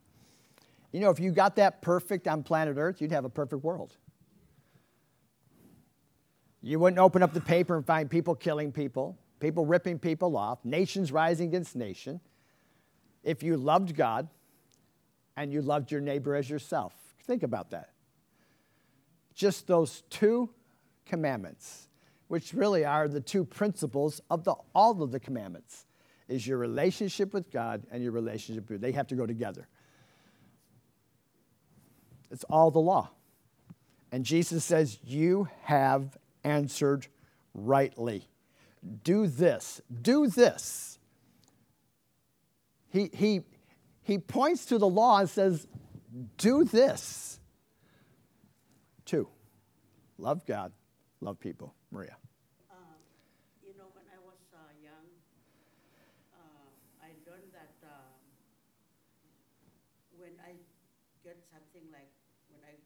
[0.92, 3.96] You know, if you got that perfect on planet Earth, you'd have a perfect world.
[6.62, 10.64] You wouldn't open up the paper and find people killing people, people ripping people off,
[10.64, 12.20] nations rising against nation.
[13.22, 14.28] If you loved God
[15.36, 17.90] and you loved your neighbor as yourself, think about that.
[19.34, 20.50] Just those two
[21.04, 21.88] commandments
[22.28, 25.86] which really are the two principles of the, all of the commandments,
[26.28, 29.68] is your relationship with God and your relationship with They have to go together.
[32.30, 33.10] It's all the law.
[34.10, 37.06] And Jesus says, You have answered
[37.54, 38.28] rightly.
[39.04, 39.80] Do this.
[40.02, 40.98] Do this.
[42.88, 43.42] He, he,
[44.02, 45.66] he points to the law and says,
[46.38, 47.38] Do this.
[49.04, 49.28] Two,
[50.18, 50.72] love God,
[51.20, 51.75] love people.
[51.90, 52.16] Maria.
[52.70, 53.00] Um,
[53.62, 55.06] you know, when I was uh, young,
[56.34, 56.70] uh,
[57.00, 58.12] I learned that uh,
[60.16, 60.56] when I
[61.22, 62.10] get something like
[62.48, 62.76] when I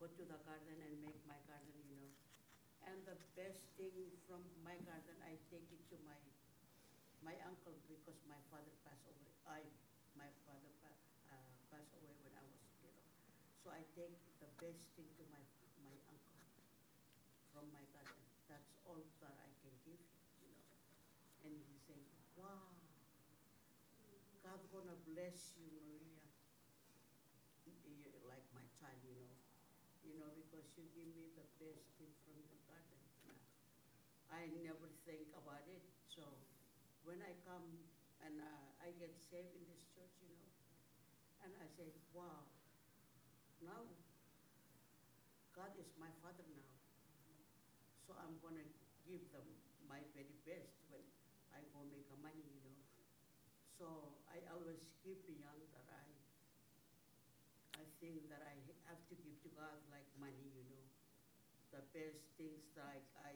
[0.00, 2.10] go to the garden and make my garden, you know,
[2.86, 6.18] and the best thing from my garden, I take it to my
[7.22, 9.30] my uncle because my father passed away.
[9.46, 9.60] I
[10.16, 10.72] my father
[11.30, 13.06] uh, passed away when I was little,
[13.62, 15.42] so I take the best thing to my
[15.84, 16.40] my uncle
[17.52, 18.24] from my garden.
[18.48, 20.64] That's all that I can give you, you know.
[21.44, 22.02] And he said,
[22.36, 22.74] wow,
[24.42, 26.24] God gonna bless you, Maria.
[27.66, 30.30] You're like my child, you know.
[30.34, 30.44] You
[30.80, 33.00] you give me the best thing from your garden.
[34.32, 35.84] I never think about it.
[36.08, 36.24] So
[37.04, 37.68] when I come
[38.24, 40.48] and uh, I get saved in this church, you know,
[41.44, 42.48] and I say, wow,
[43.60, 43.84] now
[45.52, 46.72] God is my father now.
[48.08, 48.68] So I'm going to
[49.04, 49.44] give them
[49.84, 51.04] my very best when
[51.52, 52.80] I go make money, you know.
[53.76, 56.06] So I always keep beyond that I,
[57.76, 58.56] I think that I
[58.88, 60.84] have to give to God like money, you know.
[61.70, 63.34] The best things like I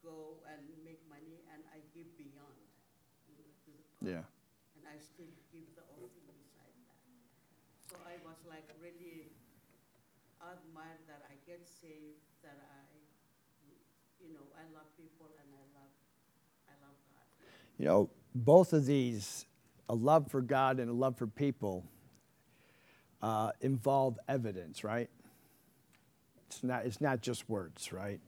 [0.00, 2.62] go and make money and I give beyond,
[3.26, 4.04] you know, to the God.
[4.06, 4.24] Yeah.
[4.78, 7.00] And I still give the offering beside that.
[7.90, 9.34] So I was like really
[10.40, 12.80] admired that I get saved, that I
[14.20, 15.92] you know, I love people and I love,
[16.68, 17.24] I love God.
[17.78, 19.46] You know, both of these,
[19.88, 21.84] a love for God and a love for people,
[23.22, 25.10] uh, involve evidence, right?
[26.50, 28.20] It's not, it's not just words, right?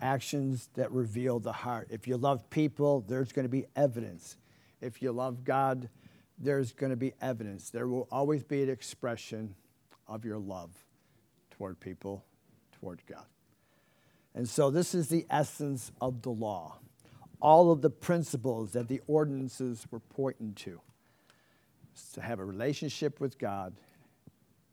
[0.00, 1.88] Actions that reveal the heart.
[1.90, 4.36] If you love people, there's going to be evidence.
[4.80, 5.88] If you love God,
[6.38, 7.70] there's going to be evidence.
[7.70, 9.54] There will always be an expression
[10.06, 10.70] of your love
[11.50, 12.24] toward people,
[12.80, 13.26] toward God.
[14.34, 16.78] And so this is the essence of the law.
[17.40, 20.80] All of the principles that the ordinances were pointing to.
[22.14, 23.74] to have a relationship with God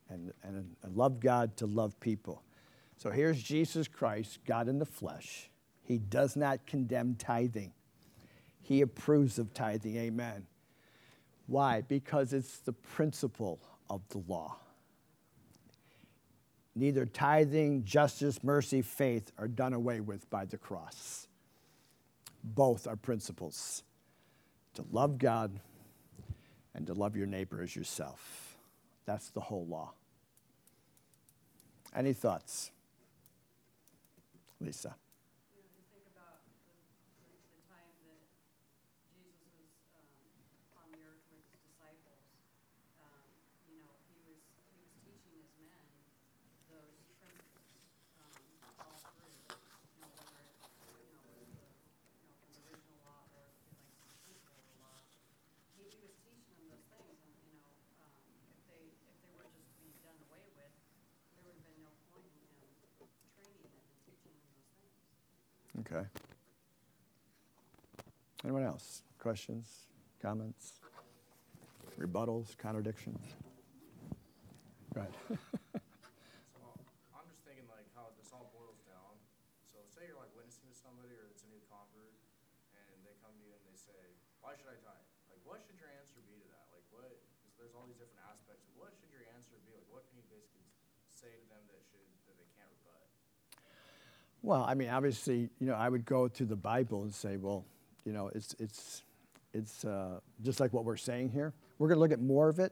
[0.09, 2.43] and, and, and love God to love people.
[2.97, 5.49] So here's Jesus Christ, God in the flesh.
[5.83, 7.73] He does not condemn tithing.
[8.61, 9.95] He approves of tithing.
[9.97, 10.47] Amen.
[11.47, 11.81] Why?
[11.81, 14.57] Because it's the principle of the law.
[16.75, 21.27] Neither tithing, justice, mercy, faith are done away with by the cross.
[22.43, 23.83] Both are principles
[24.73, 25.59] to love God
[26.73, 28.57] and to love your neighbor as yourself.
[29.05, 29.93] That's the whole law.
[31.95, 32.71] Any thoughts?
[34.61, 34.95] Lisa.
[46.69, 47.81] Those principles
[48.19, 48.31] um,
[48.79, 49.33] all through.
[49.95, 51.67] You know, whether it you know was the
[52.19, 54.99] you know from the original law or like the keeping the law.
[55.79, 57.71] He, he was teaching them those things, and you know,
[58.03, 58.19] um,
[58.51, 60.73] if they if they were just to be done away with,
[61.33, 62.61] there would have been no point in him
[63.35, 64.99] training them and teaching them those things.
[65.83, 66.07] Okay.
[68.43, 69.03] Anyone else?
[69.19, 69.89] Questions,
[70.21, 70.79] comments,
[71.99, 73.19] rebuttals, contradictions?
[74.93, 75.11] Go ahead.
[75.19, 75.35] So
[77.17, 79.19] I'm just thinking like how this all boils down.
[79.73, 82.15] So say you're like witnessing to somebody or it's a new convert
[82.71, 85.09] and they come to you and they say, why should I tithe?
[85.27, 86.71] Like what should your answer be to that?
[86.71, 87.11] Like what,
[87.43, 88.63] because there's all these different aspects.
[88.71, 89.75] of What should your answer be?
[89.75, 90.69] Like what can you basically
[91.11, 93.03] say to them that should, that they can't rebut?
[94.45, 97.65] Well, I mean, obviously, you know, I would go to the Bible and say, well,
[98.05, 99.01] you know, it's it's
[99.55, 101.51] it's uh, just like what we're saying here.
[101.79, 102.71] We're going to look at more of it.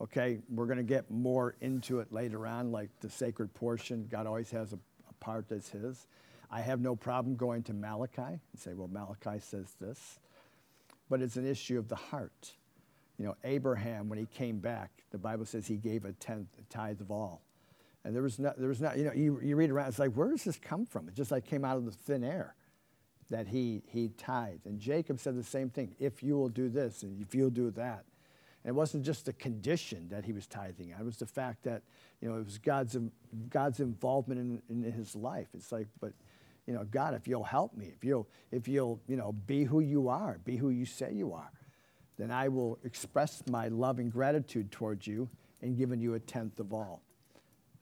[0.00, 4.08] Okay, we're going to get more into it later on, like the sacred portion.
[4.10, 6.06] God always has a, a part that's His.
[6.50, 10.18] I have no problem going to Malachi and say, well, Malachi says this,
[11.10, 12.52] but it's an issue of the heart.
[13.18, 16.72] You know, Abraham, when he came back, the Bible says he gave a tenth, a
[16.72, 17.42] tithe of all.
[18.04, 20.12] And there was not, there was not, you know, you, you read around, it's like,
[20.12, 21.08] where does this come from?
[21.08, 22.56] It just like came out of the thin air
[23.30, 24.66] that he, he tithed.
[24.66, 27.70] And Jacob said the same thing if you will do this and if you'll do
[27.72, 28.04] that.
[28.64, 31.64] And it wasn't just the condition that he was tithing, on, it was the fact
[31.64, 31.82] that,
[32.20, 32.96] you know, it was God's,
[33.48, 35.48] God's involvement in, in his life.
[35.54, 36.12] It's like, but,
[36.66, 39.80] you know, God, if you'll help me, if you'll, if you'll, you know, be who
[39.80, 41.50] you are, be who you say you are,
[42.18, 45.28] then I will express my love and gratitude towards you
[45.60, 47.02] and giving you a tenth of all.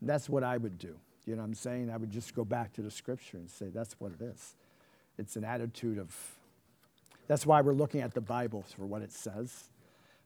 [0.02, 0.96] That's what I would do.
[1.26, 1.90] You know what I'm saying?
[1.90, 4.56] I would just go back to the scripture and say, that's what it is.
[5.18, 6.16] It's an attitude of,
[7.28, 9.70] that's why we're looking at the Bible for what it says.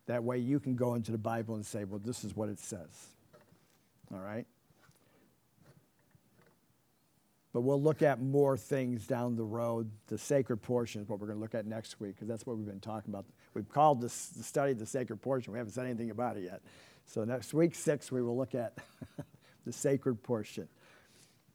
[0.06, 2.58] That way you can go into the Bible and say, well, this is what it
[2.58, 3.08] says.
[4.12, 4.46] All right?
[7.54, 9.88] But we'll look at more things down the road.
[10.08, 12.56] The sacred portion is what we're going to look at next week because that's what
[12.56, 13.26] we've been talking about.
[13.54, 15.52] We've called this the study the sacred portion.
[15.52, 16.62] We haven't said anything about it yet.
[17.06, 18.76] So next week six, we will look at
[19.64, 20.68] the sacred portion,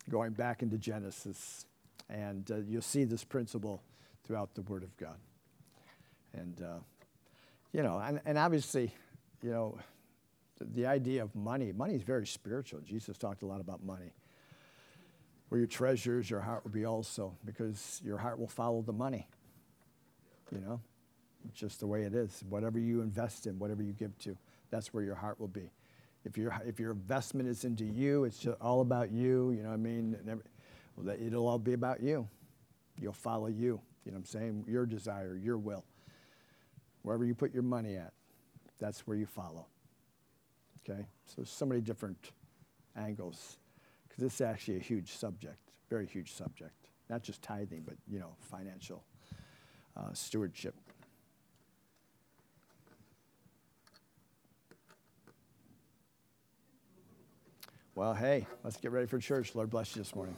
[0.09, 1.65] going back into Genesis,
[2.09, 3.81] and uh, you'll see this principle
[4.23, 5.17] throughout the Word of God.
[6.33, 6.79] And uh,
[7.71, 8.93] you know, and, and obviously,
[9.43, 9.77] you know,
[10.57, 11.71] the, the idea of money.
[11.71, 12.81] Money is very spiritual.
[12.81, 14.13] Jesus talked a lot about money
[15.49, 19.27] where your treasures, your heart will be also, because your heart will follow the money.
[20.51, 20.79] You know,
[21.53, 22.43] just the way it is.
[22.49, 24.37] Whatever you invest in, whatever you give to,
[24.71, 25.71] that's where your heart will be.
[26.29, 29.49] If your if your investment is into you, it's all about you.
[29.51, 30.15] You know what I mean?
[30.29, 30.43] Every,
[30.95, 32.27] well, it'll all be about you.
[33.01, 33.81] You'll follow you.
[34.05, 34.65] You know what I'm saying?
[34.67, 35.83] Your desire, your will.
[37.01, 38.13] Wherever you put your money at,
[38.77, 39.65] that's where you follow.
[40.87, 41.03] Okay?
[41.25, 42.31] So so many different
[42.95, 43.57] angles
[44.07, 45.57] because this is actually a huge subject,
[45.89, 46.73] very huge subject.
[47.09, 49.03] Not just tithing, but you know, financial
[49.97, 50.75] uh, stewardship.
[57.99, 59.53] Well, hey, let's get ready for church.
[59.55, 60.37] Lord bless you this morning.